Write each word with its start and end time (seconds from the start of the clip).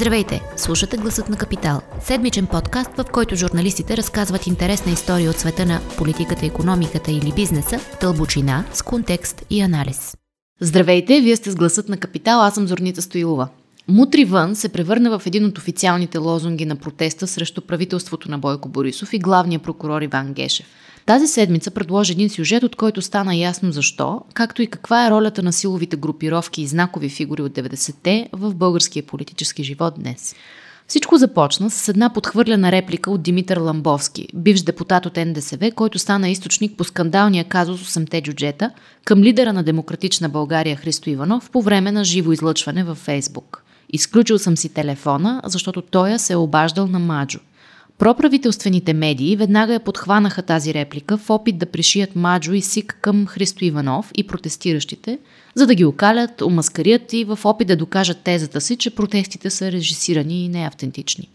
Здравейте! 0.00 0.40
Слушате 0.56 0.96
Гласът 0.96 1.28
на 1.28 1.36
Капитал. 1.36 1.80
Седмичен 2.02 2.46
подкаст, 2.46 2.90
в 2.96 3.04
който 3.12 3.36
журналистите 3.36 3.96
разказват 3.96 4.46
интересна 4.46 4.92
история 4.92 5.30
от 5.30 5.36
света 5.36 5.66
на 5.66 5.80
политиката, 5.98 6.46
економиката 6.46 7.10
или 7.10 7.32
бизнеса, 7.36 7.80
тълбочина, 8.00 8.64
с 8.72 8.82
контекст 8.82 9.44
и 9.50 9.60
анализ. 9.60 10.16
Здравейте! 10.60 11.20
Вие 11.20 11.36
сте 11.36 11.50
с 11.50 11.56
Гласът 11.56 11.88
на 11.88 11.96
Капитал, 11.96 12.40
аз 12.40 12.54
съм 12.54 12.66
Зорница 12.66 13.02
Стоилова. 13.02 13.48
Мутри 13.88 14.24
вън 14.24 14.56
се 14.56 14.68
превърна 14.68 15.18
в 15.18 15.26
един 15.26 15.44
от 15.44 15.58
официалните 15.58 16.18
лозунги 16.18 16.66
на 16.66 16.76
протеста 16.76 17.26
срещу 17.26 17.60
правителството 17.60 18.30
на 18.30 18.38
Бойко 18.38 18.68
Борисов 18.68 19.12
и 19.12 19.18
главния 19.18 19.58
прокурор 19.58 20.02
Иван 20.02 20.32
Гешев. 20.32 20.66
Тази 21.10 21.26
седмица 21.26 21.70
предложи 21.70 22.12
един 22.12 22.30
сюжет, 22.30 22.62
от 22.62 22.76
който 22.76 23.02
стана 23.02 23.34
ясно 23.34 23.72
защо, 23.72 24.20
както 24.34 24.62
и 24.62 24.66
каква 24.66 25.06
е 25.06 25.10
ролята 25.10 25.42
на 25.42 25.52
силовите 25.52 25.96
групировки 25.96 26.62
и 26.62 26.66
знакови 26.66 27.08
фигури 27.08 27.42
от 27.42 27.52
90-те 27.52 28.28
в 28.32 28.54
българския 28.54 29.02
политически 29.02 29.64
живот 29.64 29.94
днес. 29.98 30.34
Всичко 30.88 31.16
започна 31.16 31.70
с 31.70 31.88
една 31.88 32.12
подхвърлена 32.12 32.72
реплика 32.72 33.10
от 33.10 33.22
Димитър 33.22 33.56
Ламбовски, 33.56 34.28
бивш 34.34 34.60
депутат 34.60 35.06
от 35.06 35.16
НДСВ, 35.16 35.70
който 35.70 35.98
стана 35.98 36.28
източник 36.28 36.76
по 36.76 36.84
скандалния 36.84 37.44
казус 37.44 37.80
8-те 37.80 38.22
джуджета 38.22 38.70
към 39.04 39.22
лидера 39.22 39.52
на 39.52 39.62
Демократична 39.62 40.28
България 40.28 40.76
Христо 40.76 41.10
Иванов 41.10 41.50
по 41.50 41.62
време 41.62 41.92
на 41.92 42.04
живо 42.04 42.32
излъчване 42.32 42.84
във 42.84 42.98
Фейсбук. 42.98 43.62
Изключил 43.92 44.38
съм 44.38 44.56
си 44.56 44.68
телефона, 44.68 45.40
защото 45.44 45.82
той 45.82 46.18
се 46.18 46.32
е 46.32 46.36
обаждал 46.36 46.86
на 46.86 46.98
Маджо. 46.98 47.38
Проправителствените 48.00 48.92
медии 48.92 49.36
веднага 49.36 49.72
я 49.72 49.80
подхванаха 49.80 50.42
тази 50.42 50.74
реплика 50.74 51.18
в 51.18 51.30
опит 51.30 51.58
да 51.58 51.66
пришият 51.66 52.16
Маджо 52.16 52.52
и 52.52 52.60
Сик 52.60 52.98
към 53.00 53.26
Христо 53.26 53.64
Иванов 53.64 54.10
и 54.16 54.26
протестиращите, 54.26 55.18
за 55.54 55.66
да 55.66 55.74
ги 55.74 55.84
окалят, 55.84 56.42
омаскарят 56.42 57.12
и 57.12 57.24
в 57.24 57.38
опит 57.44 57.68
да 57.68 57.76
докажат 57.76 58.18
тезата 58.18 58.60
си, 58.60 58.76
че 58.76 58.90
протестите 58.90 59.50
са 59.50 59.72
режисирани 59.72 60.44
и 60.44 60.48
неавтентични. 60.48 61.28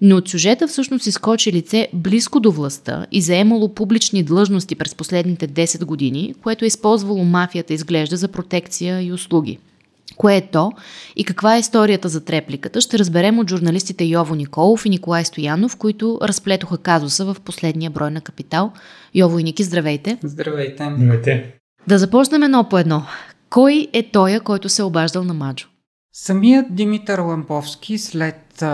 Но 0.00 0.16
от 0.16 0.28
сюжета 0.28 0.68
всъщност 0.68 1.06
изкочи 1.06 1.52
лице 1.52 1.88
близко 1.92 2.40
до 2.40 2.52
властта 2.52 3.06
и 3.12 3.20
заемало 3.20 3.74
публични 3.74 4.22
длъжности 4.22 4.74
през 4.74 4.94
последните 4.94 5.48
10 5.48 5.84
години, 5.84 6.34
което 6.42 6.64
е 6.64 6.68
използвало 6.68 7.24
мафията 7.24 7.74
изглежда 7.74 8.16
за 8.16 8.28
протекция 8.28 9.02
и 9.02 9.12
услуги– 9.12 9.58
Кое 10.16 10.36
е 10.36 10.50
то 10.50 10.72
и 11.16 11.24
каква 11.24 11.56
е 11.56 11.58
историята 11.58 12.08
за 12.08 12.24
трепликата, 12.24 12.80
ще 12.80 12.98
разберем 12.98 13.38
от 13.38 13.50
журналистите 13.50 14.04
Йово 14.04 14.34
Николов 14.34 14.86
и 14.86 14.88
Николай 14.88 15.24
Стоянов, 15.24 15.76
които 15.76 16.18
разплетоха 16.22 16.78
казуса 16.78 17.24
в 17.24 17.36
последния 17.44 17.90
брой 17.90 18.10
на 18.10 18.20
Капитал. 18.20 18.72
Йово 19.14 19.38
и 19.38 19.42
Ники, 19.42 19.62
здравейте! 19.64 20.18
Здравейте! 20.22 20.88
Здравейте! 20.96 21.52
Да 21.88 21.98
започнем 21.98 22.42
едно 22.42 22.68
по 22.68 22.78
едно. 22.78 23.02
Кой 23.50 23.88
е 23.92 24.10
тоя, 24.10 24.40
който 24.40 24.68
се 24.68 24.82
е 24.82 24.84
обаждал 24.84 25.24
на 25.24 25.34
Маджо? 25.34 25.68
Самият 26.12 26.74
Димитър 26.74 27.18
Ламповски 27.18 27.98
след, 27.98 28.64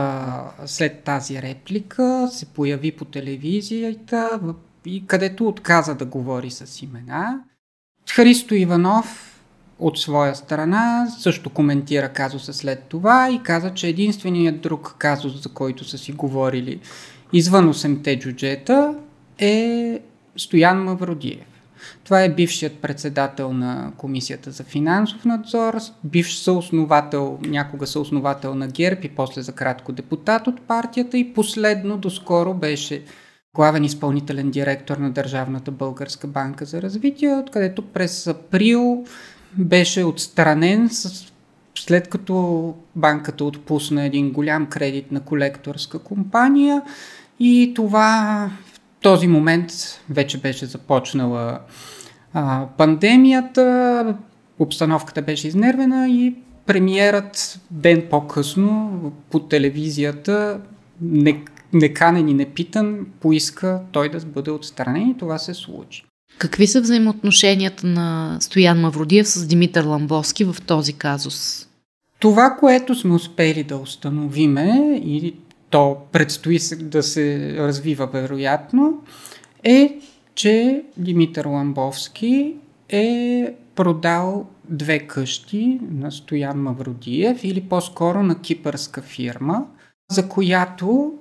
след 0.66 1.02
тази 1.04 1.42
реплика 1.42 2.28
се 2.32 2.46
появи 2.46 2.92
по 2.92 3.04
телевизията, 3.04 4.40
и 4.86 5.06
където 5.06 5.48
отказа 5.48 5.94
да 5.94 6.04
говори 6.04 6.50
с 6.50 6.82
имена. 6.82 7.40
Христо 8.14 8.54
Иванов 8.54 9.31
от 9.78 9.98
своя 9.98 10.34
страна 10.34 11.06
също 11.18 11.50
коментира 11.50 12.08
казуса 12.08 12.52
след 12.52 12.82
това 12.82 13.30
и 13.30 13.42
каза, 13.42 13.74
че 13.74 13.88
единственият 13.88 14.60
друг 14.60 14.94
казус, 14.98 15.42
за 15.42 15.48
който 15.48 15.84
са 15.84 15.98
си 15.98 16.12
говорили 16.12 16.80
извън 17.32 17.74
8-те 17.74 18.18
джуджета 18.18 18.94
е 19.38 20.00
Стоян 20.36 20.84
Мавродиев. 20.84 21.46
Това 22.04 22.22
е 22.22 22.34
бившият 22.34 22.78
председател 22.78 23.52
на 23.52 23.92
Комисията 23.96 24.50
за 24.50 24.64
финансов 24.64 25.24
надзор, 25.24 25.78
бивш 26.04 26.36
съосновател, 26.36 27.38
някога 27.42 27.86
съосновател 27.86 28.54
на 28.54 28.68
ГЕРБ 28.68 29.00
и 29.04 29.08
после 29.08 29.42
за 29.42 29.52
кратко 29.52 29.92
депутат 29.92 30.46
от 30.46 30.60
партията 30.60 31.18
и 31.18 31.32
последно 31.32 31.98
доскоро 31.98 32.54
беше 32.54 33.02
главен 33.54 33.84
изпълнителен 33.84 34.50
директор 34.50 34.96
на 34.96 35.10
Държавната 35.10 35.70
българска 35.70 36.26
банка 36.26 36.64
за 36.64 36.82
развитие, 36.82 37.34
откъдето 37.34 37.82
през 37.82 38.26
април 38.26 39.04
беше 39.58 40.04
отстранен 40.04 40.88
с, 40.88 41.32
след 41.78 42.08
като 42.08 42.74
банката 42.96 43.44
отпусна 43.44 44.04
един 44.04 44.32
голям 44.32 44.66
кредит 44.66 45.12
на 45.12 45.20
колекторска 45.20 45.98
компания 45.98 46.82
и 47.40 47.72
това 47.74 48.50
в 48.74 49.00
този 49.00 49.26
момент 49.26 49.72
вече 50.10 50.40
беше 50.40 50.66
започнала 50.66 51.60
а, 52.32 52.66
пандемията, 52.78 54.16
обстановката 54.58 55.22
беше 55.22 55.48
изнервена 55.48 56.08
и 56.08 56.34
премиерът 56.66 57.60
ден 57.70 58.06
по-късно 58.10 59.12
по 59.30 59.40
телевизията 59.40 60.60
не, 61.00 61.44
неканен 61.72 62.28
и 62.28 62.34
непитан 62.34 63.06
поиска 63.20 63.80
той 63.92 64.08
да 64.08 64.20
бъде 64.26 64.50
отстранен 64.50 65.08
и 65.08 65.16
това 65.18 65.38
се 65.38 65.54
случи. 65.54 66.04
Какви 66.42 66.66
са 66.66 66.80
взаимоотношенията 66.80 67.86
на 67.86 68.36
Стоян 68.40 68.80
Мавродиев 68.80 69.28
с 69.28 69.46
Димитър 69.46 69.84
Ламбовски 69.84 70.44
в 70.44 70.56
този 70.66 70.92
казус? 70.92 71.68
Това, 72.18 72.56
което 72.60 72.94
сме 72.94 73.14
успели 73.14 73.64
да 73.64 73.76
установиме 73.76 75.00
и 75.04 75.34
то 75.70 75.96
предстои 76.12 76.58
да 76.80 77.02
се 77.02 77.56
развива 77.58 78.06
вероятно, 78.06 79.02
е, 79.64 79.98
че 80.34 80.82
Димитър 80.96 81.44
Ламбовски 81.44 82.54
е 82.88 83.54
продал 83.74 84.46
две 84.68 84.98
къщи 84.98 85.80
на 85.90 86.12
Стоян 86.12 86.58
Мавродиев 86.58 87.44
или 87.44 87.60
по-скоро 87.60 88.22
на 88.22 88.40
кипърска 88.40 89.02
фирма, 89.02 89.64
за 90.10 90.28
която 90.28 91.12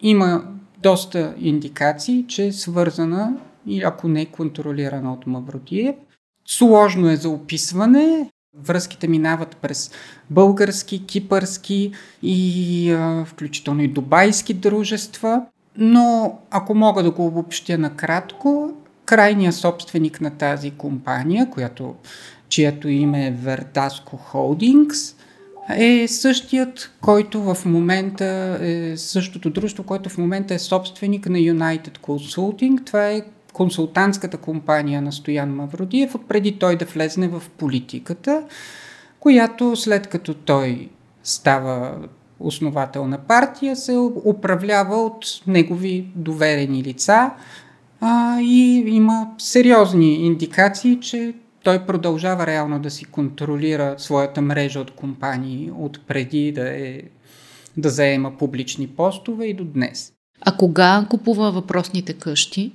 има 0.00 0.44
доста 0.82 1.34
индикации, 1.40 2.24
че 2.28 2.46
е 2.46 2.52
свързана 2.52 3.36
и 3.70 3.82
ако 3.82 4.08
не 4.08 4.20
е 4.20 4.26
контролирана 4.26 5.12
от 5.12 5.26
Мавродиев. 5.26 5.94
Сложно 6.46 7.10
е 7.10 7.16
за 7.16 7.28
описване. 7.28 8.30
Връзките 8.58 9.08
минават 9.08 9.56
през 9.56 9.90
български, 10.30 11.06
кипърски 11.06 11.92
и 12.22 12.90
а, 12.92 13.24
включително 13.24 13.82
и 13.82 13.88
дубайски 13.88 14.54
дружества. 14.54 15.42
Но 15.76 16.38
ако 16.50 16.74
мога 16.74 17.02
да 17.02 17.10
го 17.10 17.26
обобщя 17.26 17.78
накратко, 17.78 18.72
крайният 19.04 19.54
собственик 19.54 20.20
на 20.20 20.30
тази 20.30 20.70
компания, 20.70 21.50
която, 21.50 21.94
чието 22.48 22.88
име 22.88 23.26
е 23.26 23.32
Verdasco 23.32 24.32
Holdings, 24.32 25.16
е 25.76 26.08
същият, 26.08 26.90
който 27.00 27.42
в 27.42 27.64
момента 27.64 28.58
е 28.60 28.96
същото 28.96 29.50
дружество, 29.50 29.84
което 29.84 30.08
в 30.08 30.18
момента 30.18 30.54
е 30.54 30.58
собственик 30.58 31.28
на 31.28 31.38
United 31.38 31.98
Consulting. 31.98 32.86
Това 32.86 33.08
е 33.08 33.22
консултантската 33.52 34.36
компания 34.36 35.02
на 35.02 35.12
Стоян 35.12 35.54
Мавродиев, 35.54 36.14
преди 36.28 36.58
той 36.58 36.76
да 36.76 36.84
влезне 36.84 37.28
в 37.28 37.42
политиката, 37.58 38.44
която 39.20 39.76
след 39.76 40.06
като 40.06 40.34
той 40.34 40.88
става 41.22 41.96
основател 42.40 43.06
на 43.06 43.18
партия, 43.18 43.76
се 43.76 43.96
управлява 44.24 44.96
от 44.96 45.26
негови 45.46 46.06
доверени 46.16 46.82
лица 46.82 47.30
а, 48.00 48.40
и 48.40 48.84
има 48.86 49.30
сериозни 49.38 50.26
индикации, 50.26 51.00
че 51.00 51.34
той 51.62 51.86
продължава 51.86 52.46
реално 52.46 52.78
да 52.78 52.90
си 52.90 53.04
контролира 53.04 53.94
своята 53.98 54.40
мрежа 54.40 54.80
от 54.80 54.90
компании 54.90 55.70
от 55.78 56.00
преди 56.06 56.52
да, 56.52 56.68
е, 56.68 57.02
да 57.76 57.90
заема 57.90 58.32
публични 58.38 58.86
постове 58.86 59.46
и 59.46 59.54
до 59.54 59.64
днес. 59.64 60.12
А 60.40 60.56
кога 60.56 61.06
купува 61.10 61.52
въпросните 61.52 62.12
къщи? 62.12 62.72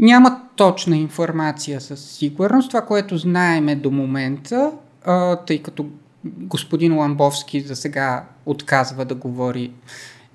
Няма 0.00 0.40
точна 0.56 0.96
информация 0.96 1.80
със 1.80 2.10
сигурност. 2.10 2.68
Това, 2.68 2.82
което 2.82 3.18
знаеме 3.18 3.76
до 3.76 3.90
момента, 3.90 4.72
а, 5.04 5.36
тъй 5.36 5.62
като 5.62 5.86
господин 6.24 6.98
Ламбовски 6.98 7.60
за 7.60 7.76
сега 7.76 8.24
отказва 8.46 9.04
да 9.04 9.14
говори 9.14 9.72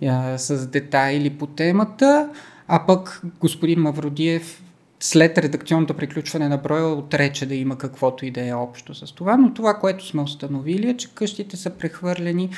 а, 0.05 0.37
с 0.37 0.67
детайли 0.67 1.29
по 1.29 1.47
темата, 1.47 2.29
а 2.67 2.85
пък 2.85 3.21
господин 3.39 3.81
Мавродиев 3.81 4.63
след 4.99 5.37
редакционното 5.37 5.93
приключване 5.93 6.49
на 6.49 6.57
броя 6.57 6.87
отрече 6.87 7.45
да 7.45 7.55
има 7.55 7.77
каквото 7.77 8.25
и 8.25 8.31
да 8.31 8.47
е 8.47 8.53
общо 8.53 8.95
с 8.95 9.11
това, 9.11 9.37
но 9.37 9.53
това, 9.53 9.73
което 9.73 10.05
сме 10.05 10.21
установили 10.21 10.89
е, 10.89 10.97
че 10.97 11.13
къщите 11.13 11.57
са 11.57 11.69
прехвърлени 11.69 12.49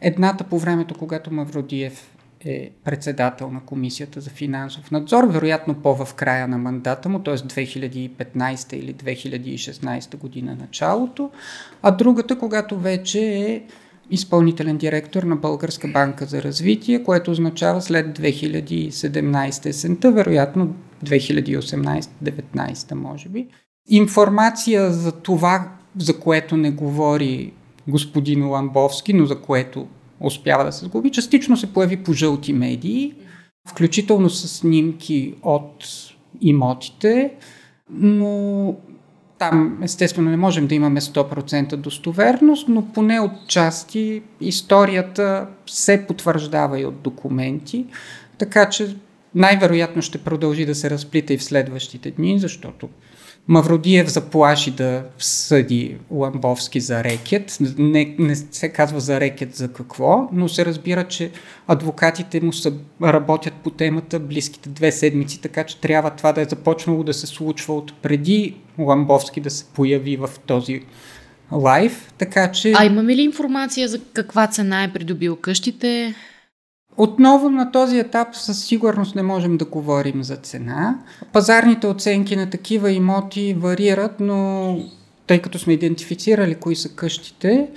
едната 0.00 0.44
по 0.44 0.58
времето, 0.58 0.94
когато 0.98 1.34
Мавродиев 1.34 2.17
е 2.44 2.70
председател 2.84 3.50
на 3.50 3.60
Комисията 3.60 4.20
за 4.20 4.30
финансов 4.30 4.90
надзор, 4.90 5.24
вероятно 5.24 5.74
по 5.74 6.04
в 6.04 6.14
края 6.14 6.48
на 6.48 6.58
мандата 6.58 7.08
му, 7.08 7.18
т.е. 7.18 7.34
2015 7.34 8.74
или 8.74 8.94
2016 8.94 10.16
година 10.16 10.56
началото, 10.60 11.30
а 11.82 11.90
другата, 11.90 12.38
когато 12.38 12.78
вече 12.78 13.20
е 13.20 13.62
изпълнителен 14.10 14.76
директор 14.76 15.22
на 15.22 15.36
Българска 15.36 15.88
банка 15.88 16.26
за 16.26 16.42
развитие, 16.42 17.02
което 17.02 17.30
означава 17.30 17.82
след 17.82 18.18
2017 18.18 19.66
есента, 19.66 20.12
вероятно 20.12 20.74
2018-19 21.04 22.94
може 22.94 23.28
би. 23.28 23.48
Информация 23.88 24.92
за 24.92 25.12
това, 25.12 25.72
за 25.98 26.20
което 26.20 26.56
не 26.56 26.70
говори 26.70 27.52
господин 27.88 28.48
Ламбовски, 28.48 29.12
но 29.12 29.26
за 29.26 29.40
което 29.40 29.86
успява 30.20 30.64
да 30.64 30.72
се 30.72 30.84
сглоби. 30.84 31.10
Частично 31.10 31.56
се 31.56 31.72
появи 31.72 31.96
по 31.96 32.12
жълти 32.12 32.52
медии, 32.52 33.14
включително 33.68 34.30
с 34.30 34.48
снимки 34.48 35.34
от 35.42 35.84
имотите, 36.40 37.34
но 37.90 38.74
там 39.38 39.78
естествено 39.82 40.30
не 40.30 40.36
можем 40.36 40.66
да 40.66 40.74
имаме 40.74 41.00
100% 41.00 41.76
достоверност, 41.76 42.68
но 42.68 42.92
поне 42.92 43.20
от 43.20 43.32
части 43.48 44.22
историята 44.40 45.48
се 45.66 46.06
потвърждава 46.06 46.80
и 46.80 46.86
от 46.86 47.02
документи, 47.02 47.86
така 48.38 48.68
че 48.68 48.96
най-вероятно 49.34 50.02
ще 50.02 50.18
продължи 50.18 50.66
да 50.66 50.74
се 50.74 50.90
разплита 50.90 51.34
и 51.34 51.38
в 51.38 51.44
следващите 51.44 52.10
дни, 52.10 52.38
защото 52.38 52.88
Мавродиев 53.48 54.08
заплаши 54.08 54.70
да 54.70 55.04
съди 55.18 55.96
Ламбовски 56.10 56.80
за 56.80 57.04
рекет. 57.04 57.58
Не, 57.78 58.14
не 58.18 58.36
се 58.36 58.68
казва 58.68 59.00
за 59.00 59.20
рекет 59.20 59.54
за 59.54 59.72
какво, 59.72 60.28
но 60.32 60.48
се 60.48 60.66
разбира, 60.66 61.04
че 61.04 61.30
адвокатите 61.66 62.40
му 62.40 62.52
са, 62.52 62.72
работят 63.02 63.54
по 63.54 63.70
темата 63.70 64.20
близките 64.20 64.68
две 64.68 64.92
седмици, 64.92 65.40
така 65.40 65.64
че 65.64 65.80
трябва 65.80 66.10
това 66.10 66.32
да 66.32 66.40
е 66.40 66.44
започнало 66.44 67.02
да 67.02 67.14
се 67.14 67.26
случва 67.26 67.74
от 67.74 68.02
преди 68.02 68.56
Ламбовски 68.78 69.40
да 69.40 69.50
се 69.50 69.64
появи 69.64 70.16
в 70.16 70.30
този 70.46 70.80
лайв. 71.52 72.12
Така 72.18 72.52
че... 72.52 72.72
А 72.76 72.84
имаме 72.84 73.16
ли 73.16 73.22
информация 73.22 73.88
за 73.88 74.00
каква 74.12 74.46
цена 74.46 74.84
е 74.84 74.92
придобил 74.92 75.36
къщите? 75.36 76.14
Отново 76.98 77.50
на 77.50 77.72
този 77.72 77.98
етап 77.98 78.28
със 78.32 78.64
сигурност 78.64 79.14
не 79.14 79.22
можем 79.22 79.56
да 79.56 79.64
говорим 79.64 80.22
за 80.22 80.36
цена. 80.36 80.98
Пазарните 81.32 81.86
оценки 81.86 82.36
на 82.36 82.50
такива 82.50 82.92
имоти 82.92 83.54
варират, 83.58 84.20
но 84.20 84.78
тъй 85.26 85.42
като 85.42 85.58
сме 85.58 85.72
идентифицирали 85.72 86.54
кои 86.54 86.76
са 86.76 86.88
къщите, 86.88 87.68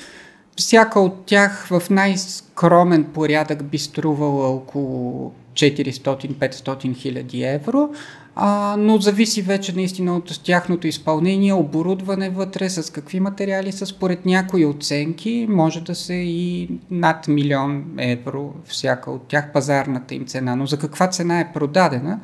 всяка 0.56 1.00
от 1.00 1.26
тях 1.26 1.68
в 1.70 1.84
най-скромен 1.90 3.04
порядък 3.04 3.64
би 3.64 3.78
струвала 3.78 4.48
около 4.48 5.32
400-500 5.54 6.96
хиляди 6.96 7.44
евро, 7.44 7.90
а, 8.36 8.76
но 8.80 8.98
зависи 8.98 9.42
вече 9.42 9.76
наистина 9.76 10.16
от 10.16 10.44
тяхното 10.44 10.88
изпълнение, 10.88 11.54
оборудване 11.54 12.30
вътре, 12.30 12.70
с 12.70 12.92
какви 12.92 13.20
материали 13.20 13.72
са. 13.72 13.86
Според 13.86 14.26
някои 14.26 14.66
оценки 14.66 15.46
може 15.50 15.82
да 15.82 15.96
се 15.96 16.14
и 16.14 16.70
над 16.92 17.28
милион 17.28 17.86
евро 17.98 18.54
всяка 18.66 19.12
от 19.12 19.28
тях 19.28 19.52
пазарната 19.54 20.16
им 20.16 20.26
цена, 20.26 20.56
но 20.56 20.66
за 20.66 20.78
каква 20.78 21.08
цена 21.08 21.40
е 21.40 21.54
продадена, 21.54 22.20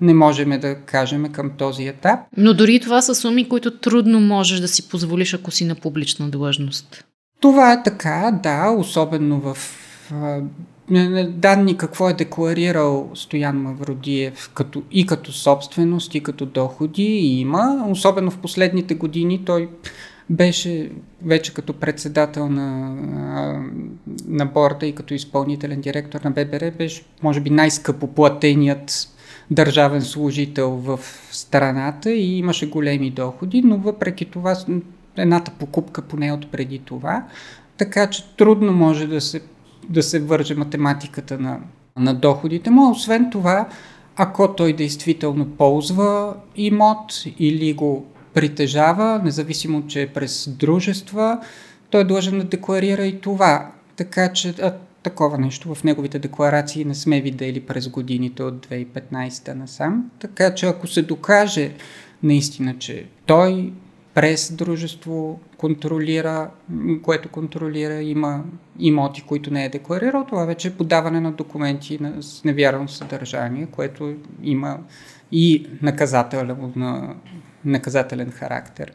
не 0.00 0.14
можем 0.14 0.60
да 0.60 0.74
кажем 0.74 1.32
към 1.32 1.50
този 1.50 1.86
етап. 1.86 2.20
Но 2.36 2.54
дори 2.54 2.80
това 2.80 3.02
са 3.02 3.14
суми, 3.14 3.48
които 3.48 3.78
трудно 3.78 4.20
можеш 4.20 4.60
да 4.60 4.68
си 4.68 4.88
позволиш, 4.88 5.34
ако 5.34 5.50
си 5.50 5.64
на 5.64 5.74
публична 5.74 6.30
длъжност. 6.30 7.04
Това 7.40 7.72
е 7.72 7.82
така, 7.82 8.38
да, 8.42 8.70
особено 8.70 9.40
в 9.40 9.56
данни 11.28 11.76
какво 11.76 12.08
е 12.08 12.14
декларирал 12.14 13.10
Стоян 13.14 13.56
Мавродиев 13.56 14.50
като, 14.54 14.82
и 14.90 15.06
като 15.06 15.32
собственост, 15.32 16.14
и 16.14 16.22
като 16.22 16.46
доходи 16.46 17.02
има. 17.40 17.86
Особено 17.90 18.30
в 18.30 18.38
последните 18.38 18.94
години 18.94 19.44
той 19.44 19.68
беше 20.30 20.90
вече 21.24 21.54
като 21.54 21.72
председател 21.72 22.48
на, 22.48 22.96
на 24.28 24.46
борда 24.46 24.86
и 24.86 24.94
като 24.94 25.14
изпълнителен 25.14 25.80
директор 25.80 26.20
на 26.20 26.30
ББР, 26.30 26.70
беше 26.70 27.02
може 27.22 27.40
би 27.40 27.50
най-скъпо 27.50 28.06
платеният 28.06 29.08
държавен 29.50 30.02
служител 30.02 30.70
в 30.70 31.00
страната 31.30 32.12
и 32.12 32.38
имаше 32.38 32.70
големи 32.70 33.10
доходи, 33.10 33.62
но 33.62 33.76
въпреки 33.76 34.24
това 34.24 34.56
едната 35.16 35.50
покупка 35.58 36.02
поне 36.02 36.32
от 36.32 36.50
преди 36.50 36.78
това, 36.78 37.24
така 37.76 38.10
че 38.10 38.36
трудно 38.36 38.72
може 38.72 39.06
да 39.06 39.20
се 39.20 39.40
да 39.90 40.02
се 40.02 40.20
върже 40.20 40.54
математиката 40.54 41.38
на, 41.38 41.58
на 41.96 42.14
доходите 42.14 42.70
му. 42.70 42.90
Освен 42.90 43.30
това, 43.30 43.68
ако 44.16 44.54
той 44.54 44.72
действително 44.72 45.46
ползва 45.46 46.34
имот 46.56 47.24
или 47.38 47.72
го 47.72 48.06
притежава, 48.34 49.20
независимо, 49.24 49.86
че 49.86 50.02
е 50.02 50.12
през 50.12 50.48
дружества, 50.48 51.40
той 51.90 52.00
е 52.00 52.04
длъжен 52.04 52.38
да 52.38 52.44
декларира 52.44 53.06
и 53.06 53.20
това. 53.20 53.70
Така 53.96 54.32
че 54.32 54.54
а, 54.62 54.74
такова 55.02 55.38
нещо 55.38 55.74
в 55.74 55.84
неговите 55.84 56.18
декларации 56.18 56.84
не 56.84 56.94
сме 56.94 57.20
видели 57.20 57.60
през 57.60 57.88
годините 57.88 58.42
от 58.42 58.66
2015 58.66 59.54
насам. 59.54 60.10
Така 60.18 60.54
че 60.54 60.66
ако 60.66 60.86
се 60.86 61.02
докаже 61.02 61.72
наистина, 62.22 62.78
че 62.78 63.06
той 63.26 63.72
през 64.14 64.52
дружество 64.52 65.40
контролира, 65.56 66.50
което 67.02 67.28
контролира, 67.28 68.02
има 68.02 68.44
имоти, 68.78 69.22
които 69.22 69.52
не 69.52 69.64
е 69.64 69.68
декларирал, 69.68 70.24
това 70.28 70.44
вече 70.44 70.68
е 70.68 70.74
подаване 70.74 71.20
на 71.20 71.32
документи 71.32 71.98
с 72.20 72.44
невярно 72.44 72.88
съдържание, 72.88 73.66
което 73.66 74.14
има 74.42 74.78
и 75.32 75.66
наказателен, 75.82 76.72
на, 76.76 77.14
наказателен 77.64 78.30
характер. 78.30 78.92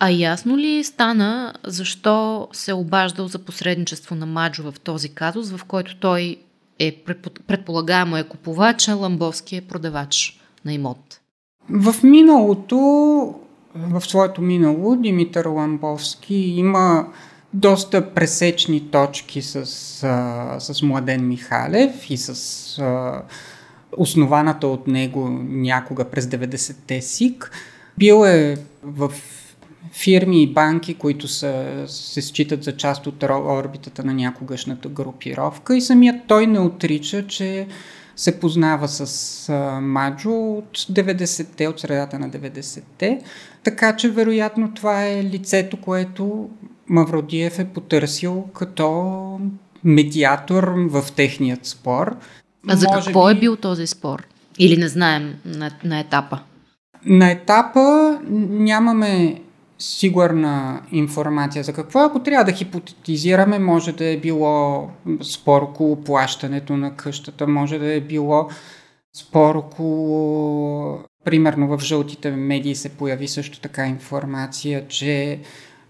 А 0.00 0.10
ясно 0.10 0.58
ли 0.58 0.84
стана 0.84 1.54
защо 1.66 2.48
се 2.52 2.70
е 2.70 2.74
обаждал 2.74 3.28
за 3.28 3.38
посредничество 3.38 4.14
на 4.14 4.26
Маджо 4.26 4.72
в 4.72 4.80
този 4.80 5.08
казус, 5.08 5.50
в 5.50 5.64
който 5.64 5.96
той 5.96 6.36
е 6.78 7.02
предполагаемо 7.46 8.16
е 8.16 8.28
купувач, 8.28 8.88
а 8.88 8.94
Ламбовски 8.94 9.56
е 9.56 9.60
продавач 9.60 10.40
на 10.64 10.72
имот? 10.72 11.20
В 11.70 11.94
миналото 12.02 13.34
в 13.74 14.00
своето 14.00 14.42
минало 14.42 14.96
Димитър 14.96 15.46
Ламбовски 15.46 16.34
има 16.34 17.06
доста 17.54 18.14
пресечни 18.14 18.90
точки 18.90 19.42
с, 19.42 19.66
с 20.58 20.82
Младен 20.82 21.28
Михалев 21.28 22.10
и 22.10 22.16
с 22.16 22.82
основаната 23.96 24.66
от 24.66 24.86
него 24.86 25.28
някога 25.42 26.04
през 26.04 26.26
90-те 26.26 27.02
СИК. 27.02 27.50
Бил 27.98 28.24
е 28.26 28.56
в 28.82 29.12
фирми 29.92 30.42
и 30.42 30.52
банки, 30.52 30.94
които 30.94 31.28
са, 31.28 31.84
се 31.86 32.22
считат 32.22 32.64
за 32.64 32.76
част 32.76 33.06
от 33.06 33.22
орбитата 33.22 34.04
на 34.04 34.14
някогашната 34.14 34.88
групировка 34.88 35.76
и 35.76 35.80
самият 35.80 36.16
той 36.26 36.46
не 36.46 36.58
отрича, 36.58 37.26
че 37.26 37.66
се 38.16 38.40
познава 38.40 38.88
с 38.88 39.48
а, 39.48 39.80
Маджо 39.80 40.30
от 40.30 40.78
90-те, 40.78 41.68
от 41.68 41.80
средата 41.80 42.18
на 42.18 42.30
90-те, 42.30 43.20
така 43.64 43.96
че 43.96 44.10
вероятно 44.10 44.74
това 44.74 45.06
е 45.06 45.24
лицето, 45.24 45.76
което 45.76 46.50
Мавродиев 46.88 47.58
е 47.58 47.64
потърсил 47.64 48.44
като 48.54 49.40
медиатор 49.84 50.74
в 50.88 51.04
техният 51.16 51.66
спор. 51.66 52.16
А 52.68 52.76
за 52.76 52.86
Може 52.88 53.04
какво 53.04 53.26
би... 53.26 53.32
е 53.36 53.40
бил 53.40 53.56
този 53.56 53.86
спор? 53.86 54.26
Или 54.58 54.76
не 54.76 54.88
знаем 54.88 55.34
на, 55.44 55.70
на 55.84 56.00
етапа? 56.00 56.38
На 57.06 57.30
етапа 57.30 58.18
нямаме 58.30 59.42
сигурна 59.78 60.82
информация 60.92 61.64
за 61.64 61.72
какво. 61.72 62.00
Ако 62.00 62.22
трябва 62.22 62.44
да 62.44 62.52
хипотетизираме, 62.52 63.58
може 63.58 63.92
да 63.92 64.04
е 64.04 64.16
било 64.16 64.88
спор 65.22 65.62
около 65.62 66.04
плащането 66.04 66.76
на 66.76 66.96
къщата, 66.96 67.46
може 67.46 67.78
да 67.78 67.94
е 67.94 68.00
било 68.00 68.48
спор 69.16 69.54
около... 69.54 70.98
Примерно 71.24 71.76
в 71.76 71.80
жълтите 71.80 72.30
медии 72.30 72.74
се 72.74 72.88
появи 72.88 73.28
също 73.28 73.60
така 73.60 73.86
информация, 73.86 74.88
че 74.88 75.40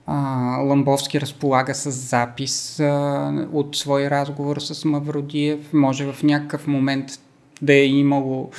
а, 0.06 0.16
Ламбовски 0.56 1.20
разполага 1.20 1.74
с 1.74 1.90
запис 1.90 2.80
а, 2.80 3.46
от 3.52 3.76
свой 3.76 4.10
разговор 4.10 4.58
с 4.58 4.84
Мавродиев. 4.84 5.72
Може 5.72 6.12
в 6.12 6.22
някакъв 6.22 6.66
момент 6.66 7.06
да 7.62 7.74
е 7.74 7.86
имало 7.86 8.50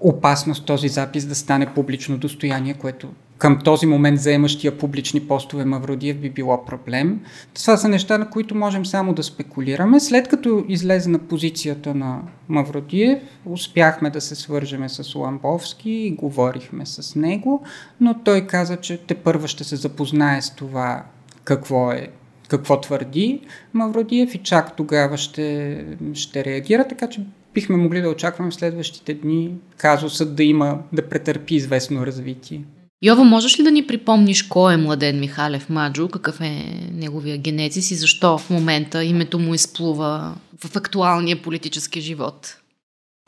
опасност 0.00 0.66
този 0.66 0.88
запис 0.88 1.26
да 1.26 1.34
стане 1.34 1.74
публично 1.74 2.18
достояние, 2.18 2.74
което 2.74 3.08
към 3.38 3.58
този 3.64 3.86
момент 3.86 4.20
заемащия 4.20 4.78
публични 4.78 5.20
постове 5.20 5.64
Мавродиев 5.64 6.16
би 6.16 6.30
било 6.30 6.64
проблем. 6.64 7.20
Това 7.54 7.76
са 7.76 7.88
неща, 7.88 8.18
на 8.18 8.30
които 8.30 8.54
можем 8.54 8.86
само 8.86 9.14
да 9.14 9.22
спекулираме. 9.22 10.00
След 10.00 10.28
като 10.28 10.64
излезе 10.68 11.10
на 11.10 11.18
позицията 11.18 11.94
на 11.94 12.22
Мавродиев, 12.48 13.18
успяхме 13.46 14.10
да 14.10 14.20
се 14.20 14.34
свържеме 14.34 14.88
с 14.88 15.14
Ламбовски 15.14 15.90
и 15.90 16.10
говорихме 16.10 16.86
с 16.86 17.16
него, 17.16 17.62
но 18.00 18.14
той 18.24 18.46
каза, 18.46 18.76
че 18.76 18.98
те 18.98 19.14
първа 19.14 19.48
ще 19.48 19.64
се 19.64 19.76
запознае 19.76 20.42
с 20.42 20.50
това 20.50 21.04
какво 21.44 21.92
е 21.92 22.08
какво 22.48 22.80
твърди 22.80 23.40
Мавродиев 23.74 24.34
и 24.34 24.38
чак 24.38 24.76
тогава 24.76 25.16
ще, 25.16 25.84
ще 26.14 26.44
реагира, 26.44 26.88
така 26.88 27.08
че 27.08 27.20
бихме 27.54 27.76
могли 27.76 28.00
да 28.00 28.08
очакваме 28.08 28.50
в 28.50 28.54
следващите 28.54 29.14
дни 29.14 29.54
казусът 29.76 30.36
да 30.36 30.44
има, 30.44 30.78
да 30.92 31.08
претърпи 31.08 31.54
известно 31.54 32.06
развитие. 32.06 32.62
Йова, 33.02 33.24
можеш 33.24 33.58
ли 33.58 33.62
да 33.62 33.70
ни 33.70 33.86
припомниш 33.86 34.42
кой 34.42 34.74
е 34.74 34.76
Младен 34.76 35.20
Михалев 35.20 35.68
Маджо, 35.68 36.08
какъв 36.08 36.40
е 36.40 36.82
неговия 36.92 37.38
генезис 37.38 37.90
и 37.90 37.94
защо 37.94 38.38
в 38.38 38.50
момента 38.50 39.04
името 39.04 39.38
му 39.38 39.54
изплува 39.54 40.34
в 40.64 40.76
актуалния 40.76 41.42
политически 41.42 42.00
живот? 42.00 42.56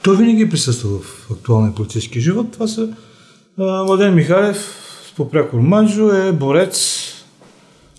Той 0.03 0.17
винаги 0.17 0.50
присъства 0.50 0.99
в 0.99 1.31
актуалния 1.31 1.75
политически 1.75 2.21
живот. 2.21 2.53
Това 2.53 2.67
са 2.67 2.89
а, 3.59 3.85
Младен 3.85 4.15
Михалев, 4.15 4.77
по 5.17 5.31
прякор 5.31 5.61
Маджо, 5.61 6.11
е 6.11 6.33
борец, 6.33 7.00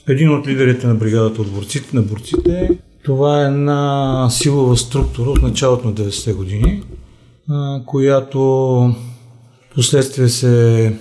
един 0.08 0.30
от 0.30 0.48
лидерите 0.48 0.88
на 0.88 0.96
бригадата 0.96 1.42
от 1.42 1.52
борците, 1.52 1.96
на 1.96 2.02
борците. 2.02 2.70
Това 3.04 3.42
е 3.42 3.46
една 3.46 4.28
силова 4.32 4.78
структура 4.78 5.30
от 5.30 5.42
началото 5.42 5.88
на 5.88 5.94
90-те 5.94 6.34
години, 6.34 6.84
която 7.86 8.96
последствие 9.76 10.30
се 10.30 10.96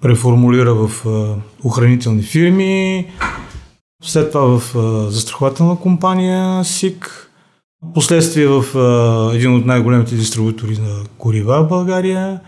преформулира 0.00 0.74
в 0.74 1.06
охранителни 1.64 2.22
фирми, 2.22 3.06
след 4.04 4.32
това 4.32 4.58
в 4.58 4.74
застрахователна 5.10 5.76
компания 5.76 6.64
СИК, 6.64 7.30
последствие 7.94 8.46
в 8.46 8.64
един 9.34 9.54
от 9.54 9.66
най-големите 9.66 10.14
дистрибутори 10.14 10.78
на 10.78 11.04
горива 11.18 11.62
в 11.64 11.68
България. 11.68 12.40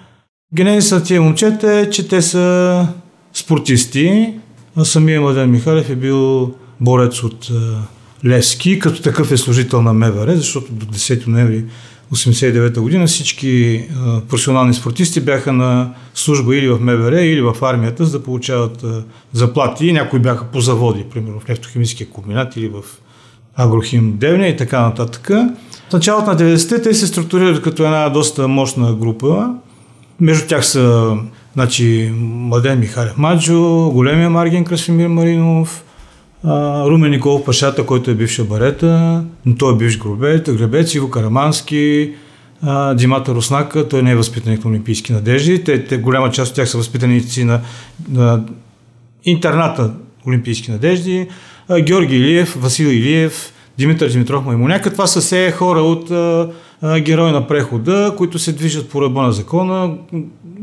Генезисът 0.54 0.98
на 0.98 1.04
тия 1.04 1.22
момчета 1.22 1.72
е, 1.72 1.90
че 1.90 2.08
те 2.08 2.22
са 2.22 2.86
спортисти, 3.32 4.34
а 4.76 4.84
самия 4.84 5.20
Младен 5.20 5.50
Михалев 5.50 5.90
е 5.90 5.96
бил 5.96 6.52
борец 6.80 7.22
от 7.22 7.50
Левски, 8.24 8.78
като 8.78 9.02
такъв 9.02 9.32
е 9.32 9.36
служител 9.36 9.82
на 9.82 9.92
МВР, 9.92 10.36
защото 10.36 10.72
до 10.72 10.86
10 10.86 11.26
ноември 11.26 11.64
1989 12.12 12.80
година 12.80 13.06
всички 13.06 13.84
а, 13.96 14.20
професионални 14.20 14.74
спортисти 14.74 15.20
бяха 15.20 15.52
на 15.52 15.94
служба 16.14 16.56
или 16.56 16.68
в 16.68 16.78
МВР, 16.80 17.22
или 17.22 17.40
в 17.40 17.56
армията, 17.62 18.04
за 18.04 18.18
да 18.18 18.24
получават 18.24 18.84
а, 18.84 19.02
заплати. 19.32 19.92
Някои 19.92 20.20
бяха 20.20 20.44
по 20.44 20.60
заводи, 20.60 21.04
примерно 21.10 21.40
в 21.40 21.48
нефтохимическия 21.48 22.06
комбинат 22.10 22.56
или 22.56 22.68
в 22.68 22.82
Агрохим 23.56 24.16
Девня 24.16 24.46
и 24.46 24.56
така 24.56 24.80
нататък. 24.80 25.30
В 25.90 25.92
началото 25.92 26.30
на 26.30 26.36
90-те 26.36 26.82
те 26.82 26.94
се 26.94 27.06
структурират 27.06 27.62
като 27.62 27.84
една 27.84 28.08
доста 28.08 28.48
мощна 28.48 28.94
група. 28.94 29.54
Между 30.20 30.46
тях 30.46 30.66
са 30.66 31.16
значи, 31.54 32.12
Младен 32.14 32.78
Михалев 32.78 33.16
Маджо, 33.16 33.90
големия 33.92 34.30
Маргин 34.30 34.64
Красимир 34.64 35.08
Маринов, 35.08 35.84
Румен 36.44 37.10
Николов 37.10 37.44
Пашата, 37.44 37.86
който 37.86 38.10
е 38.10 38.14
бивша 38.14 38.44
барета, 38.44 39.24
но 39.46 39.54
той 39.54 39.74
е 39.74 39.76
бивш 39.76 39.98
гробец, 39.98 40.50
гребец, 40.50 40.94
Иво 40.94 41.10
Карамански, 41.10 42.12
Димата 42.94 43.34
Руснака, 43.34 43.88
той 43.88 44.02
не 44.02 44.10
е 44.10 44.16
възпитаник 44.16 44.64
на 44.64 44.70
Олимпийски 44.70 45.12
надежди. 45.12 45.64
Те, 45.64 45.84
те, 45.84 45.98
голяма 45.98 46.30
част 46.30 46.50
от 46.50 46.56
тях 46.56 46.68
са 46.68 46.78
възпитаници 46.78 47.44
на, 47.44 47.60
на 48.10 48.44
интерната 49.24 49.92
Олимпийски 50.26 50.70
надежди. 50.70 51.28
Георги 51.80 52.16
Илиев, 52.16 52.56
Васил 52.60 52.86
Илиев, 52.86 53.52
Димитър 53.78 54.08
Димитров 54.08 54.44
Маймоняка. 54.44 54.92
Това 54.92 55.06
са 55.06 55.20
все 55.20 55.50
хора 55.50 55.80
от 55.80 56.10
а, 56.10 56.50
а, 56.82 57.00
герои 57.00 57.32
на 57.32 57.46
прехода, 57.46 58.14
които 58.16 58.38
се 58.38 58.52
движат 58.52 58.88
по 58.88 59.02
ръба 59.02 59.22
на 59.22 59.32
закона. 59.32 59.94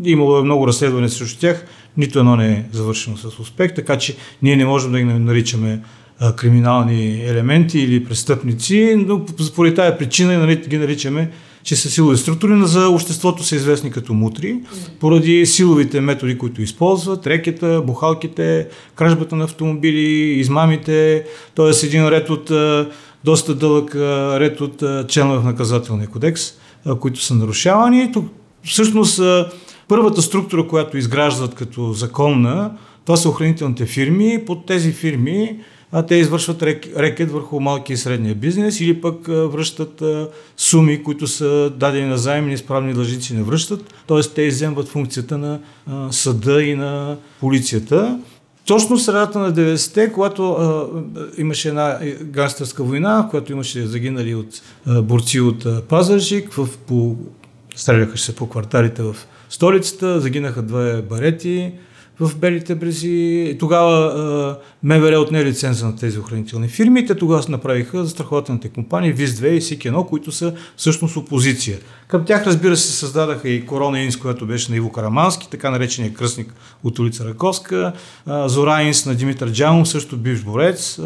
Имало 0.03 0.37
е 0.37 0.43
много 0.43 0.67
разследване 0.67 1.09
срещу 1.09 1.39
тях 1.39 1.65
нито 1.97 2.19
едно 2.19 2.35
не 2.35 2.51
е 2.51 2.63
завършено 2.71 3.17
с 3.17 3.39
успех, 3.39 3.73
така 3.73 3.97
че 3.97 4.15
ние 4.41 4.55
не 4.55 4.65
можем 4.65 4.91
да 4.91 4.97
ги 4.97 5.03
наричаме 5.03 5.81
а, 6.19 6.35
криминални 6.35 7.25
елементи 7.25 7.79
или 7.79 8.05
престъпници, 8.05 9.05
но 9.07 9.25
според 9.47 9.75
тази 9.75 9.97
причина 9.97 10.37
нали, 10.37 10.55
ги 10.55 10.77
наричаме 10.77 11.31
че 11.67 11.75
са 11.75 11.89
силови 11.89 12.17
структури, 12.17 12.53
но 12.53 12.65
за 12.65 12.89
обществото 12.89 13.43
са 13.43 13.55
известни 13.55 13.91
като 13.91 14.13
мутри, 14.13 14.59
поради 14.99 15.45
силовите 15.45 16.01
методи, 16.01 16.37
които 16.37 16.61
използват, 16.61 17.27
рекета, 17.27 17.81
бухалките, 17.85 18.67
кражбата 18.95 19.35
на 19.35 19.43
автомобили, 19.43 20.39
измамите, 20.39 21.25
т.е. 21.55 21.85
един 21.85 22.07
ред 22.07 22.29
от 22.29 22.51
доста 23.23 23.55
дълъг 23.55 23.95
ред 24.39 24.61
от 24.61 24.83
членове 25.09 25.39
в 25.39 25.43
наказателния 25.43 26.07
кодекс, 26.07 26.41
които 26.99 27.21
са 27.21 27.35
нарушавани. 27.35 28.11
Тук 28.11 28.25
всъщност 28.63 29.21
Първата 29.87 30.21
структура, 30.21 30.67
която 30.67 30.97
изграждат 30.97 31.55
като 31.55 31.93
законна, 31.93 32.71
това 33.05 33.17
са 33.17 33.29
охранителните 33.29 33.85
фирми. 33.85 34.45
Под 34.45 34.65
тези 34.65 34.91
фирми 34.91 35.59
а 35.91 36.05
те 36.05 36.15
извършват 36.15 36.63
рек, 36.63 36.87
рекет 36.97 37.31
върху 37.31 37.59
малки 37.59 37.93
и 37.93 37.97
средния 37.97 38.35
бизнес 38.35 38.79
или 38.79 39.01
пък 39.01 39.27
връщат 39.27 40.03
суми, 40.57 41.03
които 41.03 41.27
са 41.27 41.73
дадени 41.77 42.07
на 42.07 42.17
заем 42.17 42.43
и 42.43 42.47
неизправни 42.47 42.93
дължици 42.93 43.33
не 43.33 43.43
връщат. 43.43 43.93
Тоест 44.07 44.35
те 44.35 44.41
иземват 44.41 44.87
функцията 44.87 45.37
на 45.37 45.59
съда 46.11 46.63
и 46.63 46.75
на 46.75 47.17
полицията. 47.39 48.19
Точно 48.65 48.97
в 48.97 49.01
средата 49.01 49.39
на 49.39 49.53
90-те, 49.53 50.11
когато 50.11 50.51
а, 50.51 50.87
имаше 51.37 51.69
една 51.69 51.99
гангстерска 52.21 52.83
война, 52.83 53.21
в 53.21 53.29
която 53.29 53.51
имаше 53.51 53.85
загинали 53.85 54.35
от 54.35 54.61
а, 54.85 55.01
борци 55.01 55.39
от 55.39 55.65
а, 55.65 55.81
Пазаржик, 55.81 56.53
в, 56.53 56.77
по, 56.77 57.15
стреляха 57.75 58.17
се 58.17 58.35
по 58.35 58.49
кварталите 58.49 59.01
в 59.01 59.15
столицата, 59.49 60.19
загинаха 60.19 60.61
две 60.61 61.01
барети 61.01 61.73
в 62.19 62.37
Белите 62.37 62.75
брези. 62.75 63.55
Тогава 63.59 64.57
МВР 64.83 65.19
отне 65.19 65.45
лиценза 65.45 65.85
на 65.85 65.95
тези 65.95 66.19
охранителни 66.19 66.67
фирми. 66.67 67.05
Те 67.05 67.15
тогава 67.15 67.43
се 67.43 67.51
направиха 67.51 68.03
застрахователните 68.03 68.69
компании 68.69 69.13
ВИЗ-2 69.13 69.47
и 69.47 69.61
СИК-1, 69.61 70.05
които 70.05 70.31
са 70.31 70.53
всъщност 70.77 71.17
опозиция. 71.17 71.77
Към 72.07 72.25
тях, 72.25 72.45
разбира 72.45 72.77
се, 72.77 72.91
създадаха 72.91 73.49
и 73.49 73.65
Корона 73.65 73.99
Инс, 73.99 74.17
която 74.17 74.45
беше 74.45 74.71
на 74.71 74.77
Иво 74.77 74.91
Карамански, 74.91 75.49
така 75.49 75.69
наречения 75.69 76.13
кръстник 76.13 76.53
от 76.83 76.99
улица 76.99 77.25
Раковска, 77.25 77.93
Зора 78.27 78.83
Инс 78.83 79.05
на 79.05 79.15
Димитър 79.15 79.51
Джамов, 79.51 79.87
също 79.87 80.17
бивш 80.17 80.43
борец, 80.43 80.99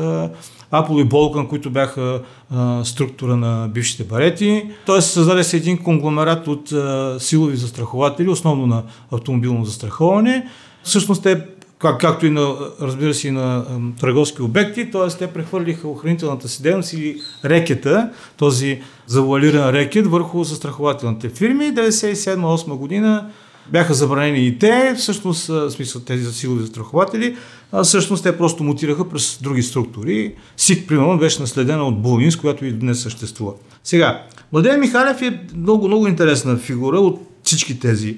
Апол 0.72 1.00
и 1.00 1.04
Болкан, 1.04 1.48
които 1.48 1.70
бяха 1.70 2.22
а, 2.50 2.86
структура 2.86 3.38
на 3.38 3.70
бившите 3.74 4.04
барети. 4.04 4.64
Тоест 4.86 5.12
създаде 5.12 5.44
се 5.44 5.58
един 5.58 5.78
конгломерат 5.78 6.48
от 6.48 6.72
а, 6.72 7.16
силови 7.20 7.58
застрахователи, 7.58 8.30
основно 8.30 8.68
на 8.68 8.84
автомобилно 9.12 9.66
застраховане. 9.66 10.48
Всъщност 10.84 11.24
те 11.24 11.46
как, 11.82 12.00
както 12.00 12.26
и 12.26 12.30
на, 12.30 12.56
разбира 12.82 13.14
се, 13.14 13.28
и 13.28 13.32
на 13.32 13.66
търговски 14.00 14.42
обекти, 14.42 14.92
т.е. 14.92 15.18
те 15.18 15.28
прехвърлиха 15.28 15.88
охранителната 15.88 16.48
си 16.48 16.64
дейност 16.64 16.94
или 16.94 17.22
рекета, 17.46 18.10
този 18.38 18.82
завуалиран 19.08 19.70
рекет 19.70 20.08
върху 20.08 20.44
застрахователните 20.44 21.30
фирми. 21.30 21.66
97-8 21.66 22.76
година 22.76 23.30
бяха 23.72 23.94
забранени 23.94 24.48
и 24.48 24.60
те, 24.60 24.96
всъщност, 24.98 25.48
в 25.48 25.72
смисъл 25.72 26.02
тези 26.02 26.34
силови 26.34 26.62
застрахователи, 26.62 27.38
а 27.72 27.84
всъщност 27.84 28.24
те 28.24 28.38
просто 28.38 28.64
мутираха 28.64 29.10
през 29.10 29.40
други 29.42 29.64
структури. 29.64 30.36
СИК, 30.58 30.88
примерно, 30.88 31.18
беше 31.18 31.42
наследена 31.42 31.84
от 31.84 32.02
Булнинс, 32.02 32.36
която 32.36 32.66
и 32.66 32.72
днес 32.72 33.02
съществува. 33.02 33.54
Сега, 33.84 34.24
Младен 34.52 34.80
Михалев 34.80 35.22
е 35.22 35.40
много, 35.56 35.88
много 35.88 36.08
интересна 36.08 36.58
фигура 36.58 37.00
от 37.00 37.22
всички 37.44 37.80
тези 37.80 38.18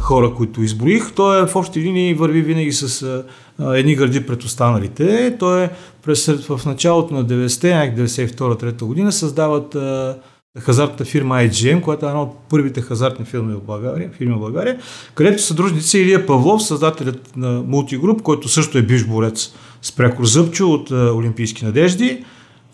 хора, 0.00 0.34
които 0.34 0.62
изброих. 0.62 1.12
Той 1.12 1.42
е 1.42 1.46
в 1.46 1.56
общи 1.56 1.80
линии 1.80 2.14
върви 2.14 2.42
винаги 2.42 2.72
с 2.72 3.02
а, 3.02 3.24
едни 3.78 3.94
гърди 3.94 4.26
пред 4.26 4.42
останалите. 4.42 5.36
Той 5.38 5.64
е 5.64 5.70
през, 6.02 6.26
в 6.26 6.60
началото 6.66 7.14
на 7.14 7.24
90-те, 7.24 7.94
92-3 7.96 8.84
година 8.84 9.12
създават 9.12 9.74
а, 9.74 10.16
хазартната 10.58 11.04
фирма 11.04 11.34
IGM, 11.34 11.80
която 11.80 12.06
е 12.06 12.08
една 12.08 12.22
от 12.22 12.36
първите 12.48 12.80
хазартни 12.80 13.24
фирми 13.24 13.54
в 13.54 13.62
България, 13.62 14.10
фирми 14.18 14.34
в 14.34 14.38
България, 14.38 14.78
където 15.14 15.42
съдружници 15.42 15.98
Илия 15.98 16.26
Павлов, 16.26 16.62
създателят 16.62 17.36
на 17.36 17.62
мултигруп, 17.66 18.22
който 18.22 18.48
също 18.48 18.78
е 18.78 18.82
бивш 18.82 19.04
борец 19.04 19.52
с 19.82 19.92
Прякор 19.92 20.24
Зъбчо 20.24 20.70
от 20.70 20.90
а, 20.90 21.12
Олимпийски 21.14 21.64
надежди. 21.64 22.24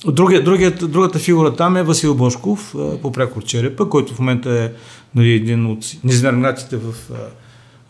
Другия, 0.06 0.44
другият, 0.44 0.90
другата 0.90 1.18
фигура 1.18 1.56
там 1.56 1.76
е 1.76 1.82
Васил 1.82 2.14
Бошков 2.14 2.74
по 3.02 3.12
Прякор 3.12 3.44
Черепа, 3.44 3.88
който 3.88 4.14
в 4.14 4.18
момента 4.18 4.50
е 4.50 4.70
нали, 5.14 5.30
един 5.30 5.66
от 5.66 5.78
низвернатите 6.04 6.76
в 6.76 6.94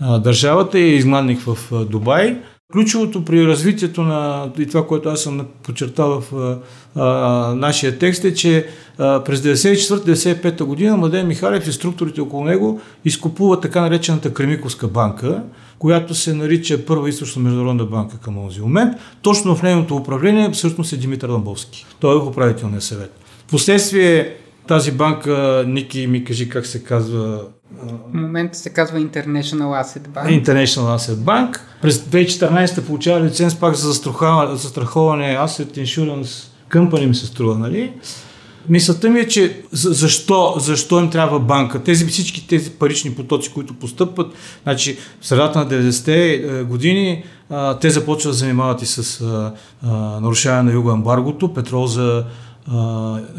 а, 0.00 0.18
държавата 0.18 0.78
и 0.78 0.82
е 0.82 0.94
изгнанник 0.94 1.40
в 1.40 1.58
а, 1.72 1.84
Дубай. 1.84 2.36
Ключовото 2.72 3.24
при 3.24 3.46
развитието 3.46 4.02
на 4.02 4.50
и 4.58 4.66
това, 4.66 4.86
което 4.86 5.08
аз 5.08 5.22
съм 5.22 5.46
подчертал 5.62 6.20
в 6.20 6.34
а, 6.36 6.58
а, 7.00 7.54
нашия 7.54 7.98
текст 7.98 8.24
е, 8.24 8.34
че 8.34 8.66
а, 8.98 9.24
през 9.24 9.40
94-95 9.40 10.64
година 10.64 10.96
Младен 10.96 11.26
Михалев 11.26 11.66
и 11.66 11.72
структурите 11.72 12.20
около 12.20 12.44
него 12.44 12.80
изкупуват 13.04 13.62
така 13.62 13.80
наречената 13.80 14.34
Кремиковска 14.34 14.88
банка, 14.88 15.42
която 15.78 16.14
се 16.14 16.34
нарича 16.34 16.86
Първа 16.86 17.08
източна 17.08 17.42
международна 17.42 17.84
банка 17.84 18.18
към 18.18 18.34
този 18.34 18.60
момент. 18.60 18.96
Точно 19.22 19.56
в 19.56 19.62
нейното 19.62 19.96
управление 19.96 20.50
всъщност 20.50 20.92
е 20.92 20.96
Димитър 20.96 21.28
Ламбовски. 21.28 21.86
Той 22.00 22.16
е 22.16 22.18
в 22.18 22.26
управителния 22.26 22.80
съвет. 22.80 23.12
Впоследствие 23.46 24.36
тази 24.66 24.92
банка, 24.92 25.64
Ники 25.66 26.06
ми 26.06 26.24
кажи 26.24 26.48
как 26.48 26.66
се 26.66 26.84
казва. 26.84 27.44
В 27.82 28.14
момента 28.14 28.58
се 28.58 28.70
казва 28.70 28.98
International 28.98 29.82
Asset 29.82 30.08
Bank. 30.08 30.44
International 30.44 30.98
Asset 30.98 31.14
Bank. 31.14 31.58
През 31.82 31.98
2014 31.98 32.86
получава 32.86 33.24
лиценз 33.24 33.60
пак 33.60 33.74
за 33.74 33.92
застраховане 34.52 35.36
Asset 35.38 35.78
Insurance 35.78 36.48
Company 36.70 37.06
ми 37.06 37.14
се 37.14 37.26
струва, 37.26 37.58
нали? 37.58 37.92
Мисълта 38.68 39.10
ми 39.10 39.20
е, 39.20 39.28
че 39.28 39.62
защо, 39.72 40.54
защо 40.58 41.00
им 41.00 41.10
трябва 41.10 41.40
банка? 41.40 41.82
Тези 41.82 42.06
всички 42.06 42.48
тези 42.48 42.70
парични 42.70 43.14
потоци, 43.14 43.52
които 43.52 43.74
постъпват, 43.74 44.32
значи 44.62 44.98
в 45.20 45.26
средата 45.26 45.58
на 45.58 45.66
90-те 45.66 46.34
е, 46.34 46.62
години 46.62 47.24
те 47.80 47.90
започват 47.90 48.32
да 48.32 48.36
занимават 48.36 48.82
и 48.82 48.86
с 48.86 49.20
а, 49.20 49.52
а, 49.82 50.20
нарушаване 50.20 50.62
на 50.62 50.72
юго-ембаргото, 50.72 51.54
петрол 51.54 51.86
за 51.86 52.24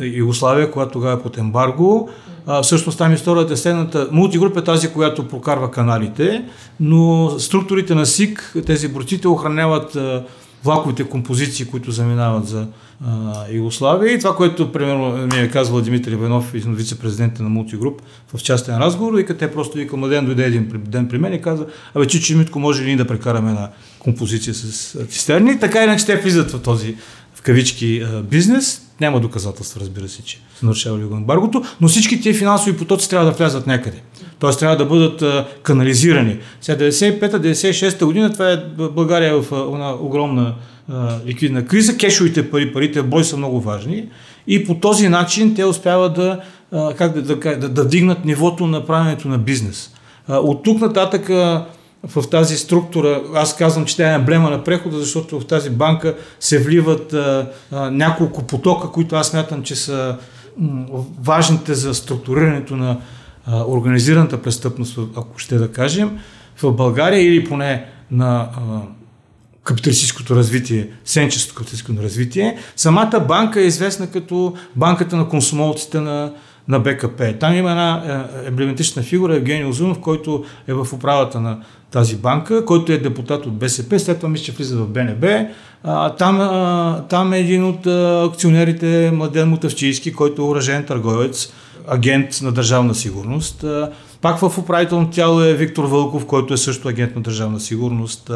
Югославия, 0.01 0.71
която 0.71 0.91
тогава 0.91 1.19
е 1.19 1.23
под 1.23 1.37
ембарго. 1.37 2.09
А, 2.47 2.61
всъщност 2.61 2.97
там 2.97 3.13
историята 3.13 3.53
е 3.53 3.57
следната. 3.57 4.07
Мултигруп 4.11 4.57
е 4.57 4.63
тази, 4.63 4.87
която 4.87 5.27
прокарва 5.27 5.71
каналите, 5.71 6.45
но 6.79 7.29
структурите 7.39 7.95
на 7.95 8.05
СИК, 8.05 8.55
тези 8.65 8.87
борците 8.87 9.27
охраняват 9.27 9.95
а, 9.95 10.23
влаковите 10.63 11.03
композиции, 11.03 11.65
които 11.65 11.91
заминават 11.91 12.47
за 12.47 12.67
а, 13.05 13.33
Югославия. 13.51 14.13
И 14.13 14.19
това, 14.19 14.35
което 14.35 14.71
примерно 14.71 15.11
ми 15.11 15.39
е 15.39 15.49
казвал 15.49 15.81
Димитър 15.81 16.11
Иванов, 16.11 16.51
вице-президента 16.53 17.43
на 17.43 17.49
Мултигруп 17.49 18.01
в 18.33 18.43
частен 18.43 18.77
разговор, 18.77 19.19
и 19.19 19.25
те 19.25 19.51
просто 19.51 19.77
вика, 19.77 19.97
младен 19.97 20.25
дойде 20.25 20.45
един 20.45 20.71
ден 20.87 21.07
при 21.07 21.17
мен 21.17 21.33
и 21.33 21.41
каза, 21.41 21.65
абе, 21.95 22.07
Чичи 22.07 22.35
Митко, 22.35 22.59
може 22.59 22.83
ли 22.83 22.95
да 22.95 23.07
прекараме 23.07 23.49
една 23.49 23.69
композиция 23.99 24.53
с 24.53 24.97
цистерни? 25.09 25.59
Така 25.59 25.83
иначе 25.83 26.05
те 26.05 26.15
влизат 26.15 26.51
в 26.51 26.61
този 26.61 26.95
в 27.35 27.41
кавички 27.41 28.03
бизнес. 28.23 28.81
Няма 29.01 29.19
доказателства, 29.19 29.81
разбира 29.81 30.07
се, 30.07 30.23
че 30.23 30.39
са 30.59 30.65
нарушавали 30.65 31.03
ембаргото, 31.03 31.63
но 31.81 31.87
всички 31.87 32.21
тези 32.21 32.39
финансови 32.39 32.77
потоци 32.77 33.09
трябва 33.09 33.25
да 33.25 33.31
влязат 33.31 33.67
някъде. 33.67 34.01
Тоест 34.39 34.59
трябва 34.59 34.77
да 34.77 34.85
бъдат 34.85 35.21
а, 35.21 35.47
канализирани. 35.63 36.37
Сега 36.61 36.85
95-96 36.85 38.05
година 38.05 38.33
това 38.33 38.51
е 38.51 38.57
България 38.91 39.29
е 39.29 39.41
в 39.41 39.71
една 39.73 39.93
огромна 39.93 40.55
а, 40.91 41.17
ликвидна 41.25 41.65
криза. 41.65 41.97
Кешовите 41.97 42.51
пари, 42.51 42.73
парите 42.73 43.01
в 43.01 43.07
бой 43.07 43.23
са 43.23 43.37
много 43.37 43.61
важни 43.61 44.05
и 44.47 44.65
по 44.65 44.75
този 44.75 45.09
начин 45.09 45.55
те 45.55 45.65
успяват 45.65 46.13
да, 46.13 46.39
а, 46.71 46.93
как 46.93 47.13
да, 47.13 47.21
да, 47.21 47.57
да, 47.57 47.69
да 47.69 47.83
вдигнат 47.83 48.25
нивото 48.25 48.67
на 48.67 48.85
правенето 48.85 49.27
на 49.27 49.37
бизнес. 49.37 49.91
А, 50.27 50.37
от 50.37 50.63
тук 50.63 50.81
нататък 50.81 51.29
а, 51.29 51.65
в 52.07 52.29
тази 52.29 52.57
структура, 52.57 53.21
аз 53.35 53.55
казвам, 53.55 53.85
че 53.85 53.97
тя 53.97 54.11
е 54.11 54.15
емблема 54.15 54.49
на 54.49 54.63
прехода, 54.63 54.99
защото 54.99 55.39
в 55.39 55.45
тази 55.45 55.69
банка 55.69 56.15
се 56.39 56.63
вливат 56.63 57.13
а, 57.13 57.49
а, 57.71 57.91
няколко 57.91 58.43
потока, 58.43 58.91
които 58.91 59.15
аз 59.15 59.27
смятам, 59.27 59.63
че 59.63 59.75
са 59.75 60.17
м, 60.57 60.85
важните 61.21 61.73
за 61.73 61.93
структурирането 61.93 62.75
на 62.75 62.97
а, 63.45 63.63
организираната 63.67 64.41
престъпност, 64.41 64.99
ако 65.17 65.39
ще 65.39 65.57
да 65.57 65.71
кажем, 65.71 66.19
в 66.61 66.71
България 66.71 67.27
или 67.27 67.45
поне 67.45 67.85
на 68.11 68.49
а, 68.55 68.81
капиталистическото 69.63 70.35
развитие, 70.35 70.89
сенчестото 71.05 71.55
капиталистическо 71.55 72.03
развитие. 72.03 72.57
Самата 72.75 73.25
банка 73.27 73.61
е 73.61 73.65
известна 73.65 74.11
като 74.11 74.53
банката 74.75 75.15
на 75.15 75.29
консумолците 75.29 75.99
на, 75.99 76.33
на 76.67 76.79
БКП. 76.79 77.33
Там 77.39 77.55
има 77.55 77.71
една 77.71 78.25
емблематична 78.47 79.03
фигура, 79.03 79.35
Евгений 79.35 79.65
Озунов, 79.65 79.99
който 79.99 80.43
е 80.67 80.73
в 80.73 80.87
управата 80.93 81.39
на 81.39 81.57
тази 81.91 82.15
банка, 82.15 82.65
който 82.65 82.91
е 82.91 82.97
депутат 82.97 83.45
от 83.45 83.57
БСП, 83.57 83.99
след 83.99 84.17
това 84.17 84.29
мисля, 84.29 84.43
че 84.43 84.51
влиза 84.51 84.77
в 84.77 84.87
БНБ. 84.87 85.45
Там, 86.17 86.37
там 87.09 87.33
е 87.33 87.39
един 87.39 87.63
от 87.63 87.87
акционерите 88.31 89.11
Младен 89.13 89.49
Мутавчийски, 89.49 90.13
който 90.13 90.41
е 90.41 90.45
уражен 90.45 90.85
търговец, 90.85 91.53
агент 91.87 92.41
на 92.41 92.51
държавна 92.51 92.95
сигурност. 92.95 93.65
Пак 94.21 94.39
в 94.39 94.57
управително 94.57 95.09
тяло 95.09 95.41
е 95.41 95.53
Виктор 95.53 95.83
Вълков, 95.83 96.25
който 96.25 96.53
е 96.53 96.57
също 96.57 96.87
агент 96.87 97.15
на 97.15 97.21
държавна 97.21 97.59
сигурност, 97.59 98.31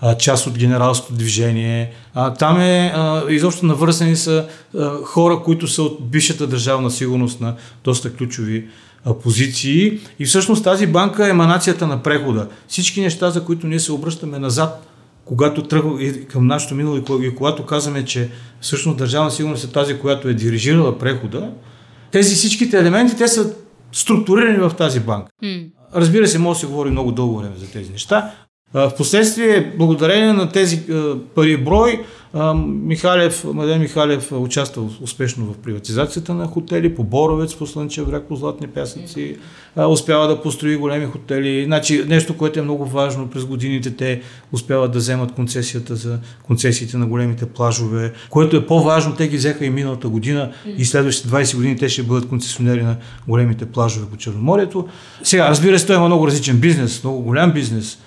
а, 0.00 0.14
част 0.14 0.46
от 0.46 0.58
генералското 0.58 1.14
движение. 1.14 1.92
А, 2.14 2.34
там 2.34 2.60
е, 2.60 2.92
а, 2.94 3.22
изобщо 3.28 3.66
навързани 3.66 4.16
са 4.16 4.46
а, 4.78 4.90
хора, 5.04 5.42
които 5.44 5.68
са 5.68 5.82
от 5.82 6.10
бившата 6.10 6.46
държавна 6.46 6.90
сигурност 6.90 7.40
на 7.40 7.54
доста 7.84 8.12
ключови 8.16 8.68
а, 9.04 9.14
позиции. 9.14 9.98
И 10.18 10.24
всъщност 10.24 10.64
тази 10.64 10.86
банка 10.86 11.26
е 11.26 11.30
еманацията 11.30 11.86
на 11.86 12.02
прехода. 12.02 12.48
Всички 12.68 13.00
неща, 13.00 13.30
за 13.30 13.44
които 13.44 13.66
ние 13.66 13.80
се 13.80 13.92
обръщаме 13.92 14.38
назад, 14.38 14.86
когато 15.24 15.62
тръгва 15.62 16.12
към 16.28 16.46
нашето 16.46 16.74
минало 16.74 16.96
и 17.22 17.34
когато 17.34 17.66
казваме, 17.66 18.04
че 18.04 18.30
всъщност 18.60 18.98
държавна 18.98 19.30
сигурност 19.30 19.64
е 19.64 19.72
тази, 19.72 19.98
която 19.98 20.28
е 20.28 20.34
дирижирала 20.34 20.98
прехода, 20.98 21.50
тези 22.10 22.34
всичките 22.34 22.78
елементи, 22.78 23.16
те 23.16 23.28
са 23.28 23.54
структурирани 23.92 24.58
в 24.58 24.70
тази 24.78 25.00
банка. 25.00 25.32
Разбира 25.94 26.28
се, 26.28 26.38
може 26.38 26.56
да 26.56 26.60
се 26.60 26.66
говори 26.66 26.90
много 26.90 27.12
дълго 27.12 27.38
време 27.38 27.54
за 27.56 27.70
тези 27.70 27.92
неща. 27.92 28.30
Впоследствие, 28.90 29.72
благодарение 29.78 30.32
на 30.32 30.48
тези 30.48 30.82
пари 31.34 31.56
брой, 31.56 32.04
Михалев, 32.64 33.44
Младен 33.44 33.80
Михалев 33.80 34.32
участва 34.32 34.82
успешно 35.02 35.46
в 35.46 35.58
приватизацията 35.58 36.34
на 36.34 36.46
хотели 36.46 36.94
по 36.94 37.04
Боровец, 37.04 37.54
по 37.54 37.66
Слънчев 37.66 38.06
бряг, 38.06 38.24
по 38.28 38.36
Златни 38.36 38.66
пясъци. 38.66 39.36
Успява 39.88 40.28
да 40.28 40.42
построи 40.42 40.76
големи 40.76 41.06
хотели. 41.06 41.64
Значи, 41.64 42.04
нещо, 42.08 42.36
което 42.36 42.58
е 42.58 42.62
много 42.62 42.84
важно 42.84 43.30
през 43.30 43.44
годините, 43.44 43.96
те 43.96 44.22
успяват 44.52 44.92
да 44.92 44.98
вземат 44.98 45.32
концесията 45.32 45.96
за 45.96 46.18
концесиите 46.42 46.96
на 46.96 47.06
големите 47.06 47.46
плажове, 47.46 48.12
което 48.28 48.56
е 48.56 48.66
по-важно. 48.66 49.14
Те 49.16 49.28
ги 49.28 49.36
взеха 49.36 49.64
и 49.64 49.70
миналата 49.70 50.08
година 50.08 50.52
и 50.76 50.84
следващите 50.84 51.28
20 51.28 51.56
години 51.56 51.76
те 51.76 51.88
ще 51.88 52.02
бъдат 52.02 52.28
концесионери 52.28 52.82
на 52.82 52.96
големите 53.28 53.66
плажове 53.66 54.06
по 54.06 54.16
Черноморието. 54.16 54.88
Сега, 55.22 55.48
разбира 55.48 55.78
се, 55.78 55.86
той 55.86 55.96
има 55.96 56.06
много 56.06 56.26
различен 56.26 56.58
бизнес, 56.58 57.04
много 57.04 57.22
голям 57.22 57.52
бизнес 57.52 57.98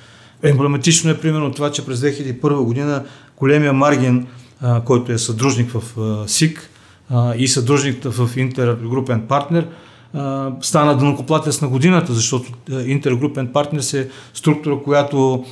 Емблематично 0.43 1.11
е 1.11 1.19
примерно 1.19 1.51
това, 1.51 1.71
че 1.71 1.85
през 1.85 1.99
2001 1.99 2.63
година 2.63 3.03
големия 3.37 3.73
Маргин, 3.73 4.27
а, 4.61 4.81
който 4.81 5.11
е 5.11 5.17
съдружник 5.17 5.71
в 5.71 5.99
а, 5.99 6.27
СИК 6.27 6.69
а, 7.09 7.35
и 7.35 7.47
съдружник 7.47 8.03
в 8.03 8.29
интергрупен 8.37 9.21
партнер, 9.27 9.67
а, 10.13 10.51
стана 10.61 10.97
дънокоплатец 10.97 11.61
на 11.61 11.67
годината, 11.67 12.13
защото 12.13 12.51
интергрупен 12.85 13.47
партнер 13.47 13.81
е 13.93 14.07
структура, 14.33 14.83
която 14.83 15.45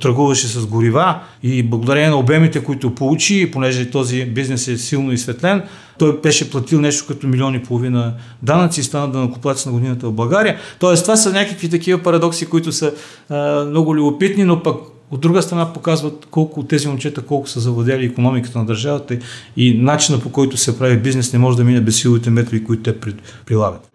търгуваше 0.00 0.48
с 0.48 0.66
горива 0.66 1.20
и 1.42 1.62
благодарение 1.62 2.10
на 2.10 2.18
обемите, 2.18 2.64
които 2.64 2.94
получи, 2.94 3.50
понеже 3.50 3.90
този 3.90 4.24
бизнес 4.24 4.68
е 4.68 4.78
силно 4.78 5.12
изсветлен, 5.12 5.62
той 5.98 6.20
беше 6.20 6.50
платил 6.50 6.80
нещо 6.80 7.06
като 7.06 7.26
милион 7.26 7.54
и 7.54 7.62
половина 7.62 8.14
данъци 8.42 8.80
и 8.80 8.84
стана 8.84 9.12
да 9.12 9.18
накоплатец 9.18 9.66
на 9.66 9.72
годината 9.72 10.06
в 10.08 10.12
България. 10.12 10.58
Тоест, 10.80 11.02
това 11.02 11.16
са 11.16 11.32
някакви 11.32 11.70
такива 11.70 12.02
парадокси, 12.02 12.46
които 12.46 12.72
са 12.72 12.92
а, 13.28 13.64
много 13.64 13.96
любопитни, 13.96 14.44
но 14.44 14.62
пък 14.62 14.76
от 15.10 15.20
друга 15.20 15.42
страна 15.42 15.72
показват 15.72 16.26
колко 16.30 16.62
тези 16.62 16.88
момчета, 16.88 17.22
колко 17.22 17.48
са 17.48 17.60
завладели 17.60 18.04
економиката 18.04 18.58
на 18.58 18.66
държавата 18.66 19.18
и 19.56 19.78
начина 19.78 20.20
по 20.20 20.32
който 20.32 20.56
се 20.56 20.78
прави 20.78 20.96
бизнес 20.96 21.32
не 21.32 21.38
може 21.38 21.56
да 21.56 21.64
мине 21.64 21.80
без 21.80 21.96
силовите 21.96 22.30
методи, 22.30 22.64
които 22.64 22.82
те 22.82 23.14
прилагат. 23.46 23.88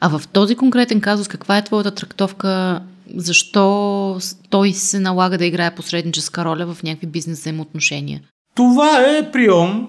А 0.00 0.18
в 0.18 0.28
този 0.32 0.54
конкретен 0.54 1.00
казус, 1.00 1.28
каква 1.28 1.58
е 1.58 1.64
твоята 1.64 1.94
трактовка 1.94 2.80
защо 3.16 4.18
той 4.50 4.72
се 4.72 5.00
налага 5.00 5.38
да 5.38 5.44
играе 5.44 5.74
посредническа 5.74 6.44
роля 6.44 6.74
в 6.74 6.82
някакви 6.82 7.06
бизнес 7.06 7.40
взаимоотношения? 7.40 8.20
Това 8.54 8.98
е 9.18 9.30
прием, 9.32 9.86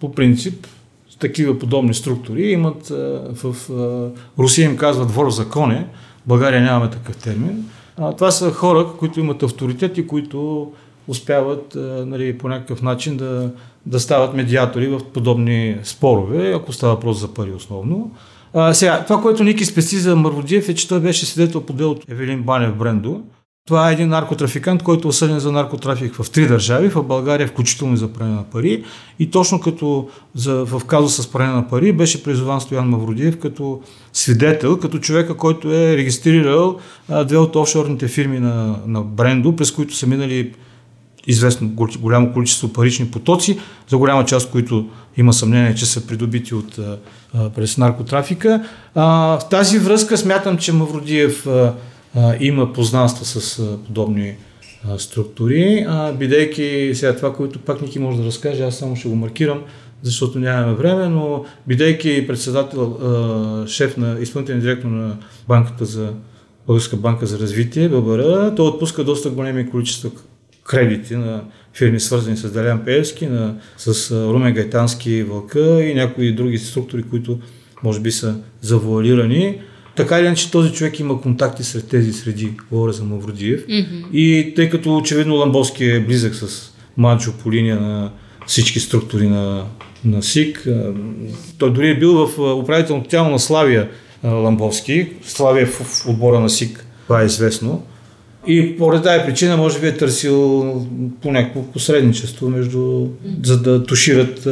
по 0.00 0.12
принцип, 0.12 0.66
с 1.10 1.16
такива 1.16 1.58
подобни 1.58 1.94
структури. 1.94 2.50
Имат 2.50 2.88
в 3.34 3.56
Русия 4.38 4.64
им 4.64 4.76
казват 4.76 5.10
вор 5.10 5.26
в 5.26 5.34
законе, 5.34 5.86
в 6.24 6.28
България 6.28 6.62
нямаме 6.62 6.90
такъв 6.90 7.16
термин. 7.16 7.64
Това 8.16 8.30
са 8.30 8.52
хора, 8.52 8.86
които 8.98 9.20
имат 9.20 9.42
авторитет 9.42 9.98
и 9.98 10.06
които 10.06 10.72
успяват 11.08 11.74
нали, 12.06 12.38
по 12.38 12.48
някакъв 12.48 12.82
начин 12.82 13.16
да, 13.16 13.50
да 13.86 14.00
стават 14.00 14.34
медиатори 14.34 14.88
в 14.88 15.00
подобни 15.04 15.76
спорове, 15.82 16.52
ако 16.52 16.72
става 16.72 16.94
въпрос 16.94 17.20
за 17.20 17.34
пари 17.34 17.52
основно. 17.52 18.10
А, 18.54 18.74
сега, 18.74 19.04
това, 19.04 19.22
което 19.22 19.44
Ники 19.44 19.64
спести 19.64 19.96
за 19.96 20.16
Марводиев 20.16 20.68
е, 20.68 20.74
че 20.74 20.88
той 20.88 21.00
беше 21.00 21.26
свидетел 21.26 21.60
по 21.60 21.72
делото 21.72 22.06
Евелин 22.10 22.42
Банев 22.42 22.74
Брендо. 22.74 23.20
Това 23.66 23.90
е 23.90 23.92
един 23.92 24.08
наркотрафикант, 24.08 24.82
който 24.82 25.08
е 25.08 25.10
осъден 25.10 25.38
за 25.38 25.52
наркотрафик 25.52 26.14
в 26.14 26.30
три 26.30 26.46
държави, 26.46 26.88
в 26.88 27.02
България 27.02 27.48
включително 27.48 27.94
и 27.94 27.96
за 27.96 28.08
пране 28.08 28.34
на 28.34 28.44
пари. 28.44 28.84
И 29.18 29.30
точно 29.30 29.60
като 29.60 30.08
за, 30.34 30.64
в 30.64 30.84
казуса 30.86 31.22
с 31.22 31.32
пране 31.32 31.52
на 31.52 31.68
пари 31.68 31.92
беше 31.92 32.22
призован 32.22 32.60
Стоян 32.60 32.88
Мавродиев 32.88 33.38
като 33.38 33.80
свидетел, 34.12 34.78
като 34.78 34.98
човека, 34.98 35.36
който 35.36 35.72
е 35.72 35.96
регистрирал 35.96 36.76
а, 37.08 37.24
две 37.24 37.36
от 37.36 37.56
офшорните 37.56 38.08
фирми 38.08 38.38
на, 38.38 38.76
на 38.86 39.02
Брендо, 39.02 39.56
през 39.56 39.72
които 39.72 39.96
са 39.96 40.06
минали 40.06 40.52
известно 41.26 41.70
голямо 42.00 42.32
количество 42.32 42.72
парични 42.72 43.10
потоци, 43.10 43.58
за 43.88 43.98
голяма 43.98 44.24
част, 44.24 44.50
които 44.50 44.88
има 45.16 45.32
съмнение, 45.32 45.74
че 45.74 45.86
са 45.86 46.06
придобити 46.06 46.54
от, 46.54 46.78
през 47.54 47.78
наркотрафика. 47.78 48.64
В 48.94 49.40
тази 49.50 49.78
връзка 49.78 50.16
смятам, 50.18 50.58
че 50.58 50.72
Мавродиев 50.72 51.46
има 52.40 52.72
познанства 52.72 53.24
с 53.24 53.62
подобни 53.86 54.34
структури, 54.98 55.86
бидейки 56.18 56.90
сега 56.94 57.16
това, 57.16 57.32
което 57.32 57.58
пак 57.58 57.82
Ники 57.82 57.98
може 57.98 58.18
да 58.18 58.24
разкаже, 58.24 58.62
аз 58.62 58.76
само 58.76 58.96
ще 58.96 59.08
го 59.08 59.14
маркирам, 59.14 59.60
защото 60.02 60.38
нямаме 60.38 60.74
време, 60.74 61.08
но 61.08 61.44
бидейки 61.66 62.26
председател, 62.26 62.98
шеф 63.66 63.96
на 63.96 64.16
изпълнителен 64.20 64.60
директор 64.60 64.88
на 64.88 65.16
банката 65.48 65.84
за 65.84 66.12
Българска 66.66 66.96
банка 66.96 67.26
за 67.26 67.38
развитие, 67.38 67.88
ББР, 67.88 68.52
той 68.56 68.66
отпуска 68.66 69.04
доста 69.04 69.30
големи 69.30 69.70
количества 69.70 70.10
кредити 70.64 71.16
на 71.16 71.42
фирми, 71.74 72.00
свързани 72.00 72.36
с 72.36 72.52
Делян 72.52 72.84
Пеевски, 72.84 73.26
на, 73.26 73.54
с 73.76 74.10
Румен 74.10 74.54
Гайтански 74.54 75.22
Вълка 75.22 75.84
и 75.84 75.94
някои 75.94 76.32
други 76.32 76.58
структури, 76.58 77.02
които 77.02 77.38
може 77.82 78.00
би 78.00 78.10
са 78.10 78.34
завуалирани. 78.60 79.60
Така 79.96 80.18
или 80.18 80.26
иначе 80.26 80.50
този 80.50 80.72
човек 80.72 81.00
има 81.00 81.20
контакти 81.20 81.64
сред 81.64 81.88
тези 81.88 82.12
среди, 82.12 82.52
говоря 82.70 82.92
за 82.92 83.04
Мавродиев. 83.04 83.66
Mm-hmm. 83.66 84.10
И 84.12 84.52
тъй 84.56 84.70
като 84.70 84.96
очевидно 84.96 85.34
Ламбовски 85.34 85.84
е 85.84 86.00
близък 86.00 86.34
с 86.34 86.72
Манчо 86.96 87.32
по 87.32 87.52
линия 87.52 87.80
на 87.80 88.10
всички 88.46 88.80
структури 88.80 89.28
на, 89.28 89.64
на 90.04 90.22
СИК, 90.22 90.68
той 91.58 91.72
дори 91.72 91.90
е 91.90 91.98
бил 91.98 92.26
в 92.26 92.38
управителното 92.62 93.08
тяло 93.08 93.30
на 93.30 93.38
Славия 93.38 93.88
Ламбовски. 94.24 95.08
Славия 95.22 95.62
е 95.62 95.66
в 95.66 96.06
отбора 96.08 96.40
на 96.40 96.50
СИК, 96.50 96.86
това 97.06 97.22
е 97.22 97.26
известно. 97.26 97.86
И 98.46 98.76
поради 98.78 99.02
тази 99.02 99.24
причина 99.24 99.56
може 99.56 99.80
би 99.80 99.86
е 99.86 99.96
търсил 99.96 100.64
по 101.22 101.32
някакво 101.32 101.62
посредничество 101.62 102.48
между, 102.48 103.06
за 103.42 103.62
да 103.62 103.84
тушират 103.84 104.46
а, 104.46 104.50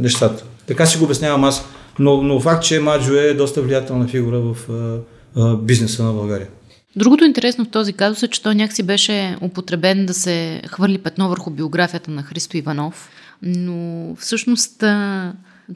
нещата. 0.00 0.44
Така 0.66 0.86
си 0.86 0.98
го 0.98 1.04
обяснявам 1.04 1.44
аз. 1.44 1.64
Но, 1.98 2.22
но 2.22 2.40
факт, 2.40 2.64
че 2.64 2.80
Маджо 2.80 3.14
е 3.14 3.34
доста 3.34 3.62
влиятелна 3.62 4.08
фигура 4.08 4.40
в 4.40 4.56
а, 4.70 4.98
а, 5.40 5.56
бизнеса 5.56 6.04
на 6.04 6.12
България. 6.12 6.48
Другото 6.96 7.24
интересно 7.24 7.64
в 7.64 7.70
този 7.70 7.92
казус 7.92 8.22
е, 8.22 8.28
че 8.28 8.42
той 8.42 8.54
някакси 8.54 8.82
беше 8.82 9.36
употребен 9.40 10.06
да 10.06 10.14
се 10.14 10.62
хвърли 10.66 10.98
петно 10.98 11.28
върху 11.28 11.50
биографията 11.50 12.10
на 12.10 12.22
Христо 12.22 12.56
Иванов, 12.56 13.10
но 13.42 14.14
всъщност 14.16 14.84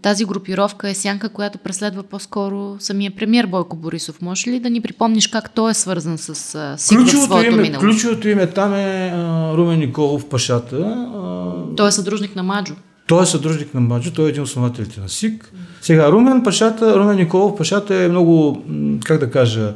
тази 0.03 0.25
групировка 0.25 0.89
е 0.89 0.95
сянка, 0.95 1.29
която 1.29 1.59
преследва 1.59 2.03
по-скоро 2.03 2.77
самия 2.79 3.17
премьер 3.17 3.47
Бойко 3.47 3.77
Борисов. 3.77 4.23
Може 4.23 4.51
ли 4.51 4.61
да 4.61 4.71
ни 4.71 4.81
припомниш 4.81 5.27
как 5.27 5.51
той 5.55 5.71
е 5.71 5.75
свързан 5.75 6.19
с 6.19 6.35
СИК 6.79 6.99
в 7.01 7.11
своето 7.11 7.53
име, 7.53 7.63
минало? 7.63 7.81
Ключовото 7.81 8.29
име 8.29 8.47
там 8.47 8.75
е 8.75 9.13
а, 9.15 9.53
Румен 9.57 9.79
Николов 9.79 10.29
Пашата. 10.29 10.77
А, 10.77 11.77
той 11.77 11.89
е 11.89 11.93
съдружник 11.93 12.37
на 12.37 12.43
Маджо. 12.43 12.75
Той 13.07 13.23
е 13.23 13.27
съдружник 13.27 13.75
на 13.75 13.81
Маджо, 13.81 14.13
той 14.13 14.27
е 14.27 14.29
един 14.29 14.43
от 14.43 14.49
основателите 14.49 15.01
на 15.01 15.09
СИК. 15.09 15.53
Сега, 15.81 16.13
Румен 16.13 16.43
Пашата, 16.43 16.99
Румен 16.99 17.17
Николов 17.17 17.57
Пашата 17.57 17.95
е 17.95 18.09
много, 18.09 18.63
как 19.05 19.21
да 19.21 19.31
кажа, 19.31 19.75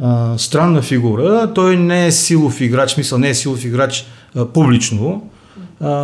а, 0.00 0.38
странна 0.38 0.82
фигура. 0.82 1.52
Той 1.54 1.76
не 1.76 2.06
е 2.06 2.12
силов 2.12 2.60
играч, 2.60 2.96
мисъл 2.96 3.18
не 3.18 3.28
е 3.28 3.34
силов 3.34 3.64
играч 3.64 4.06
а, 4.36 4.46
публично. 4.46 5.30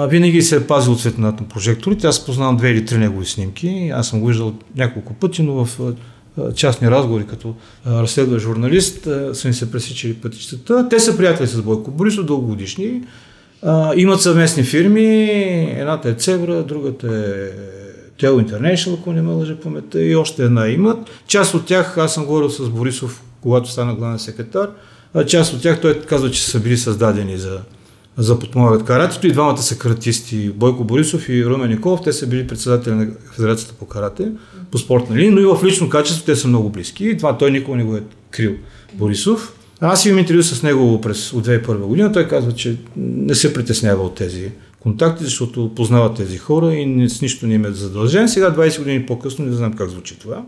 Винаги 0.08 0.42
се 0.42 0.56
е 0.56 0.66
пазил 0.66 0.92
от 0.92 1.00
светлината 1.00 1.42
на 1.42 1.48
прожекторите. 1.48 2.06
Аз 2.06 2.26
познавам 2.26 2.56
две 2.56 2.70
или 2.70 2.84
три 2.84 2.98
негови 2.98 3.26
снимки. 3.26 3.90
Аз 3.94 4.08
съм 4.08 4.20
го 4.20 4.26
виждал 4.26 4.54
няколко 4.76 5.14
пъти, 5.14 5.42
но 5.42 5.64
в 5.64 5.80
частни 6.54 6.90
разговори 6.90 7.26
като 7.26 7.54
а, 7.84 8.02
разследващ 8.02 8.44
журналист 8.44 9.08
са 9.32 9.48
ни 9.48 9.54
се 9.54 9.72
пресичали 9.72 10.14
пътищата. 10.14 10.88
Те 10.88 11.00
са 11.00 11.16
приятели 11.16 11.46
с 11.46 11.62
Бойко 11.62 11.90
Борисов, 11.90 12.26
дългогодишни. 12.26 13.02
Имат 13.96 14.22
съвместни 14.22 14.62
фирми. 14.62 15.24
Едната 15.78 16.08
е 16.08 16.14
Цебра, 16.14 16.62
другата 16.62 17.06
е 17.06 17.50
Tel 18.22 18.46
International, 18.46 18.94
ако 19.00 19.12
не 19.12 19.22
ме 19.22 19.32
лъжа 19.32 19.56
паметта, 19.56 20.02
и 20.02 20.16
още 20.16 20.44
една 20.44 20.68
имат. 20.68 20.98
Част 21.26 21.54
от 21.54 21.66
тях, 21.66 21.98
аз 21.98 22.14
съм 22.14 22.24
говорил 22.24 22.50
с 22.50 22.68
Борисов, 22.68 23.22
когато 23.40 23.70
стана 23.70 23.94
главен 23.94 24.18
секретар, 24.18 24.70
част 25.26 25.54
от 25.54 25.62
тях 25.62 25.80
той 25.80 26.00
казва, 26.00 26.30
че 26.30 26.44
са 26.44 26.60
били 26.60 26.76
създадени 26.76 27.38
за, 27.38 27.60
за 28.18 28.38
подпомагат 28.38 28.85
каратето. 28.85 29.26
И 29.26 29.33
двамата 29.33 29.59
са 29.59 29.78
каратисти, 29.78 30.50
Бойко 30.50 30.85
Борисов 30.85 31.28
и 31.28 31.46
Румен 31.46 31.70
Николов, 31.70 32.00
те 32.04 32.12
са 32.12 32.26
били 32.26 32.46
председатели 32.46 32.94
на 32.94 33.09
Федерацията 33.33 33.74
по 33.74 33.87
карате, 33.87 34.33
по 34.70 34.78
спортна 34.78 35.16
линия, 35.16 35.33
но 35.33 35.40
и 35.40 35.44
в 35.44 35.64
лично 35.64 35.88
качество 35.88 36.24
те 36.24 36.37
са 36.37 36.48
много 36.48 36.70
близки. 36.70 37.04
И 37.04 37.16
това 37.16 37.38
той 37.38 37.50
никога 37.50 37.76
не 37.76 37.85
го 37.85 37.96
е 37.96 38.02
крил. 38.31 38.54
Борисов. 38.94 39.54
Аз 39.81 40.07
имам 40.07 40.18
интервю 40.18 40.42
с 40.42 40.62
него 40.62 41.00
през 41.00 41.33
от 41.33 41.46
2001 41.46 41.76
година, 41.76 42.12
той 42.12 42.28
казва, 42.28 42.52
че 42.52 42.76
не 42.96 43.35
се 43.35 43.54
притеснява 43.54 44.02
от 44.02 44.14
тези 44.14 44.50
контакти, 44.88 45.24
защото 45.24 45.72
познават 45.77 46.16
тези 46.16 46.38
хора 46.38 46.74
и 46.74 47.09
с 47.09 47.22
нищо 47.22 47.46
не 47.46 47.55
им 47.55 47.64
е 47.64 47.70
задължен. 47.70 48.29
Сега, 48.29 48.55
20 48.55 48.79
години 48.79 49.07
по-късно, 49.07 49.44
не 49.44 49.53
знам 49.53 49.72
как 49.72 49.88
звучи 49.88 50.18
това. 50.18 50.44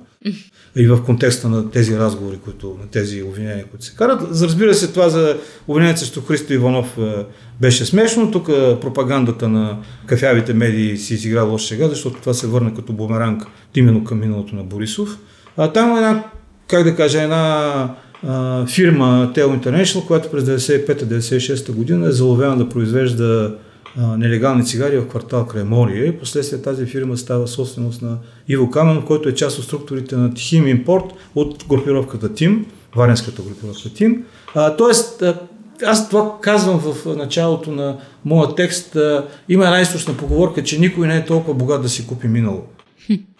И 0.76 0.86
в 0.86 1.04
контекста 1.04 1.48
на 1.48 1.70
тези 1.70 1.98
разговори, 1.98 2.36
които, 2.44 2.76
на 2.80 2.86
тези 2.86 3.22
обвинения, 3.22 3.64
които 3.70 3.84
се 3.84 3.96
карат. 3.96 4.22
Разбира 4.42 4.74
се, 4.74 4.92
това 4.92 5.08
за 5.08 5.36
обвинението 5.68 6.00
срещу 6.00 6.20
Христо 6.20 6.52
Иванов 6.52 6.98
е, 6.98 7.24
беше 7.60 7.84
смешно. 7.84 8.30
Тук 8.30 8.48
е, 8.48 8.80
пропагандата 8.80 9.48
на 9.48 9.78
кафявите 10.06 10.54
медии 10.54 10.96
си 10.96 11.14
изигра 11.14 11.42
лош 11.42 11.62
сега, 11.62 11.88
защото 11.88 12.20
това 12.20 12.34
се 12.34 12.46
върна 12.46 12.74
като 12.74 12.92
бумеранг 12.92 13.46
именно 13.74 14.04
към 14.04 14.20
миналото 14.20 14.56
на 14.56 14.62
Борисов. 14.62 15.18
А 15.56 15.72
там 15.72 15.92
е 15.92 15.96
една, 15.96 16.24
как 16.66 16.84
да 16.84 16.96
кажа, 16.96 17.22
една 17.22 17.94
фирма 18.66 19.32
Tel 19.34 19.60
International, 19.60 20.06
която 20.06 20.30
през 20.30 20.44
95-96 20.44 21.72
година 21.72 22.08
е 22.08 22.12
заловена 22.12 22.56
да 22.56 22.68
произвежда 22.68 23.54
нелегални 23.96 24.64
цигари 24.64 24.98
в 24.98 25.08
квартал 25.08 25.46
Креморие. 25.46 26.18
Последствие 26.18 26.62
тази 26.62 26.86
фирма 26.86 27.16
става 27.16 27.48
собственост 27.48 28.02
на 28.02 28.18
Иво 28.48 28.70
Каменов, 28.70 29.04
който 29.04 29.28
е 29.28 29.34
част 29.34 29.58
от 29.58 29.64
структурите 29.64 30.16
на 30.16 30.34
Тихим 30.34 30.68
Импорт 30.68 31.04
от 31.34 31.64
групировката 31.68 32.34
Тим, 32.34 32.66
Варенската 32.96 33.42
групировка 33.42 33.94
Тим. 33.94 34.24
А, 34.54 34.76
тоест, 34.76 35.22
аз 35.86 36.08
това 36.08 36.32
казвам 36.40 36.78
в 36.78 37.16
началото 37.16 37.72
на 37.72 37.98
моя 38.24 38.54
текст. 38.54 38.96
А, 38.96 39.26
има 39.48 39.64
една 39.64 39.80
източна 39.80 40.16
поговорка, 40.16 40.62
че 40.62 40.80
никой 40.80 41.06
не 41.06 41.16
е 41.16 41.24
толкова 41.24 41.54
богат 41.54 41.82
да 41.82 41.88
си 41.88 42.06
купи 42.06 42.28
минало. 42.28 42.62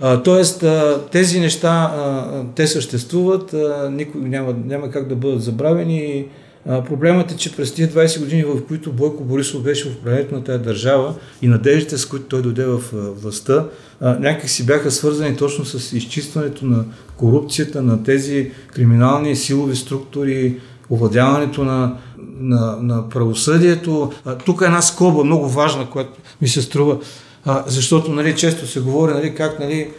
А, 0.00 0.22
тоест, 0.22 0.62
а, 0.62 1.00
тези 1.12 1.40
неща, 1.40 1.92
а, 1.96 2.42
те 2.54 2.66
съществуват, 2.66 3.54
а, 3.54 3.90
никой 3.90 4.20
няма, 4.20 4.54
няма 4.64 4.90
как 4.90 5.08
да 5.08 5.14
бъдат 5.14 5.42
забравени. 5.42 6.26
Проблемът 6.66 7.32
е, 7.32 7.36
че 7.36 7.56
през 7.56 7.74
тези 7.74 7.90
20 7.90 8.20
години, 8.20 8.44
в 8.44 8.66
които 8.68 8.92
Бойко 8.92 9.24
Борисов 9.24 9.62
беше 9.62 9.90
в 9.90 9.92
управлението 9.92 10.34
на 10.34 10.44
тази 10.44 10.64
държава 10.64 11.14
и 11.42 11.48
надеждите, 11.48 11.98
с 11.98 12.06
които 12.06 12.24
той 12.24 12.42
дойде 12.42 12.64
в 12.64 12.80
властта, 12.92 13.64
някак 14.00 14.50
си 14.50 14.66
бяха 14.66 14.90
свързани 14.90 15.36
точно 15.36 15.64
с 15.64 15.92
изчистването 15.92 16.66
на 16.66 16.84
корупцията, 17.16 17.82
на 17.82 18.02
тези 18.02 18.50
криминални 18.74 19.36
силови 19.36 19.76
структури, 19.76 20.60
овладяването 20.90 21.64
на, 21.64 21.96
на, 22.40 22.76
на 22.82 23.08
правосъдието. 23.08 24.12
Тук 24.44 24.60
е 24.62 24.64
една 24.64 24.82
скоба 24.82 25.24
много 25.24 25.48
важна, 25.48 25.90
която 25.90 26.20
ми 26.42 26.48
се 26.48 26.62
струва, 26.62 26.98
защото 27.66 28.12
нали, 28.12 28.36
често 28.36 28.66
се 28.66 28.80
говори 28.80 29.12
нали, 29.12 29.34
как 29.34 29.58
нали, 29.58 29.90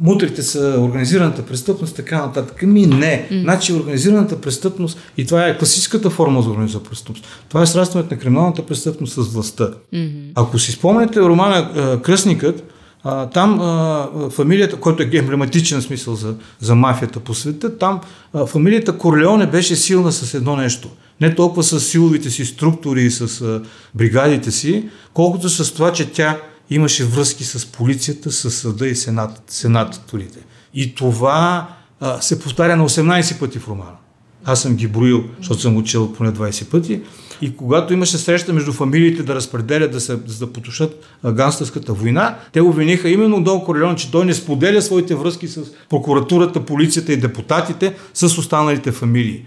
мутрите 0.00 0.42
са 0.42 0.76
организираната 0.80 1.42
престъпност, 1.42 1.96
така 1.96 2.18
нататък. 2.18 2.62
Ми 2.62 2.86
не. 2.86 3.28
Mm. 3.30 3.42
Значи 3.42 3.72
организираната 3.72 4.40
престъпност, 4.40 4.98
и 5.16 5.26
това 5.26 5.46
е 5.46 5.58
класическата 5.58 6.10
форма 6.10 6.42
за 6.42 6.50
организираната 6.50 6.90
престъпност, 6.90 7.26
това 7.48 7.62
е 7.62 7.66
срастването 7.66 8.14
на 8.14 8.20
криминалната 8.20 8.66
престъпност 8.66 9.12
с 9.12 9.16
властта. 9.16 9.70
Mm-hmm. 9.94 10.30
Ако 10.34 10.58
си 10.58 10.72
спомняте 10.72 11.20
романа 11.20 12.00
Кръстникът, 12.02 12.64
а, 13.04 13.26
там 13.26 13.60
а, 13.60 14.08
фамилията, 14.30 14.76
който 14.76 15.02
е 15.02 15.10
емблематичен 15.12 15.82
смисъл 15.82 16.14
за, 16.14 16.34
за 16.60 16.74
мафията 16.74 17.20
по 17.20 17.34
света, 17.34 17.78
там 17.78 18.00
а, 18.32 18.46
фамилията 18.46 18.98
Корлеоне 18.98 19.46
беше 19.46 19.76
силна 19.76 20.12
с 20.12 20.34
едно 20.34 20.56
нещо. 20.56 20.88
Не 21.20 21.34
толкова 21.34 21.62
с 21.62 21.80
силовите 21.80 22.30
си 22.30 22.44
структури 22.44 23.02
и 23.02 23.10
с 23.10 23.40
а, 23.40 23.62
бригадите 23.94 24.50
си, 24.50 24.88
колкото 25.14 25.48
с 25.48 25.74
това, 25.74 25.92
че 25.92 26.12
тя 26.12 26.40
имаше 26.70 27.04
връзки 27.04 27.44
с 27.44 27.66
полицията, 27.66 28.32
с 28.32 28.50
съда 28.50 28.88
и 28.88 28.96
сенат, 28.96 29.42
сенаторите. 29.48 30.38
И 30.74 30.94
това 30.94 31.68
а, 32.00 32.20
се 32.20 32.40
повтаря 32.40 32.76
на 32.76 32.88
18 32.88 33.38
пъти 33.38 33.58
в 33.58 33.68
романа. 33.68 33.96
Аз 34.44 34.62
съм 34.62 34.74
ги 34.74 34.86
броил, 34.86 35.24
защото 35.38 35.60
съм 35.60 35.76
учил 35.76 36.12
поне 36.12 36.32
20 36.32 36.64
пъти. 36.64 37.00
И 37.42 37.56
когато 37.56 37.92
имаше 37.92 38.18
среща 38.18 38.52
между 38.52 38.72
фамилиите 38.72 39.22
да 39.22 39.34
разпределят, 39.34 39.92
да, 39.92 40.00
се, 40.00 40.16
да 40.16 40.52
потушат 40.52 41.04
ганстърската 41.32 41.92
война, 41.92 42.38
те 42.52 42.60
обвиниха 42.60 43.08
именно 43.10 43.42
Дон 43.42 43.64
Корлеон, 43.64 43.96
че 43.96 44.10
той 44.10 44.24
не 44.24 44.34
споделя 44.34 44.82
своите 44.82 45.14
връзки 45.14 45.48
с 45.48 45.60
прокуратурата, 45.88 46.64
полицията 46.64 47.12
и 47.12 47.16
депутатите 47.16 47.94
с 48.14 48.38
останалите 48.38 48.92
фамилии. 48.92 49.44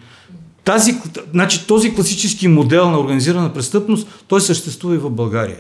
Тази, 0.64 0.96
значи, 1.34 1.68
този 1.68 1.96
класически 1.96 2.48
модел 2.48 2.92
на 2.92 3.00
организирана 3.00 3.54
престъпност, 3.54 4.08
той 4.28 4.42
съществува 4.42 4.96
и 4.96 4.98
в 4.98 5.10
България. 5.10 5.60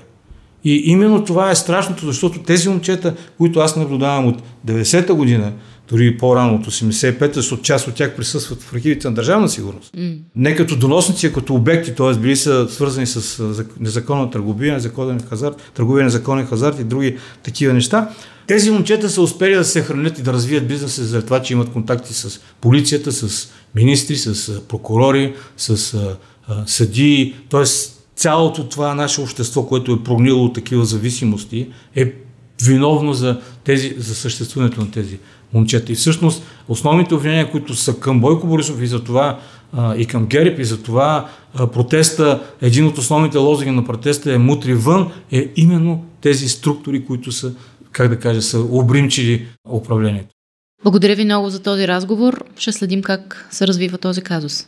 И 0.63 0.83
именно 0.85 1.25
това 1.25 1.51
е 1.51 1.55
страшното, 1.55 2.05
защото 2.05 2.39
тези 2.39 2.69
момчета, 2.69 3.15
които 3.37 3.59
аз 3.59 3.75
наблюдавам 3.75 4.27
от 4.27 4.41
90-та 4.67 5.13
година, 5.13 5.51
дори 5.89 6.17
по-рано 6.17 6.55
от 6.55 6.67
85-та, 6.67 7.33
защото 7.33 7.61
част 7.61 7.87
от 7.87 7.93
тях 7.93 8.15
присъстват 8.15 8.61
в 8.61 8.73
архивите 8.73 9.07
на 9.07 9.13
държавна 9.13 9.49
сигурност. 9.49 9.93
Mm. 9.97 10.17
Не 10.35 10.55
като 10.55 10.75
доносници, 10.75 11.27
а 11.27 11.33
като 11.33 11.55
обекти, 11.55 11.95
т.е. 11.95 12.13
били 12.19 12.35
са 12.35 12.67
свързани 12.69 13.07
с 13.07 13.43
незаконна 13.79 14.29
търговия, 14.29 14.73
незаконен 14.73 15.21
хазарт, 15.29 15.71
търговия 15.73 16.03
незаконен 16.03 16.45
хазарт 16.45 16.79
и 16.79 16.83
други 16.83 17.17
такива 17.43 17.73
неща. 17.73 18.09
Тези 18.47 18.71
момчета 18.71 19.09
са 19.09 19.21
успели 19.21 19.55
да 19.55 19.63
се 19.63 19.81
хранят 19.81 20.19
и 20.19 20.23
да 20.23 20.33
развият 20.33 20.67
бизнеса 20.67 21.03
за 21.03 21.25
това, 21.25 21.41
че 21.41 21.53
имат 21.53 21.69
контакти 21.69 22.13
с 22.13 22.39
полицията, 22.61 23.11
с 23.11 23.49
министри, 23.75 24.15
с 24.15 24.61
прокурори, 24.67 25.33
с 25.57 25.97
съдии, 26.65 27.35
т.е 27.49 27.63
цялото 28.15 28.69
това 28.69 28.95
наше 28.95 29.21
общество, 29.21 29.67
което 29.67 29.91
е 29.91 30.03
прогнило 30.03 30.45
от 30.45 30.53
такива 30.53 30.85
зависимости, 30.85 31.67
е 31.95 32.13
виновно 32.63 33.13
за, 33.13 33.41
тези, 33.63 33.95
за 33.97 34.15
съществуването 34.15 34.81
на 34.81 34.91
тези 34.91 35.19
момчета. 35.53 35.91
И 35.91 35.95
всъщност 35.95 36.43
основните 36.67 37.13
обвинения, 37.13 37.51
които 37.51 37.75
са 37.75 37.99
към 37.99 38.21
Бойко 38.21 38.47
Борисов 38.47 38.81
и 38.81 38.87
за 38.87 39.03
това 39.03 39.39
и 39.97 40.05
към 40.05 40.25
Герб 40.25 40.59
и 40.59 40.65
за 40.65 40.83
това 40.83 41.29
протеста, 41.73 42.41
един 42.61 42.87
от 42.87 42.97
основните 42.97 43.37
лозунги 43.37 43.71
на 43.71 43.85
протеста 43.85 44.33
е 44.33 44.37
мутри 44.37 44.73
вън, 44.73 45.11
е 45.31 45.51
именно 45.55 46.05
тези 46.21 46.49
структури, 46.49 47.05
които 47.05 47.31
са, 47.31 47.53
как 47.91 48.07
да 48.07 48.19
кажа, 48.19 48.41
са 48.41 48.59
обримчили 48.59 49.47
управлението. 49.69 50.35
Благодаря 50.83 51.15
ви 51.15 51.25
много 51.25 51.49
за 51.49 51.59
този 51.59 51.87
разговор. 51.87 52.43
Ще 52.57 52.71
следим 52.71 53.01
как 53.01 53.47
се 53.51 53.67
развива 53.67 53.97
този 53.97 54.21
казус. 54.21 54.67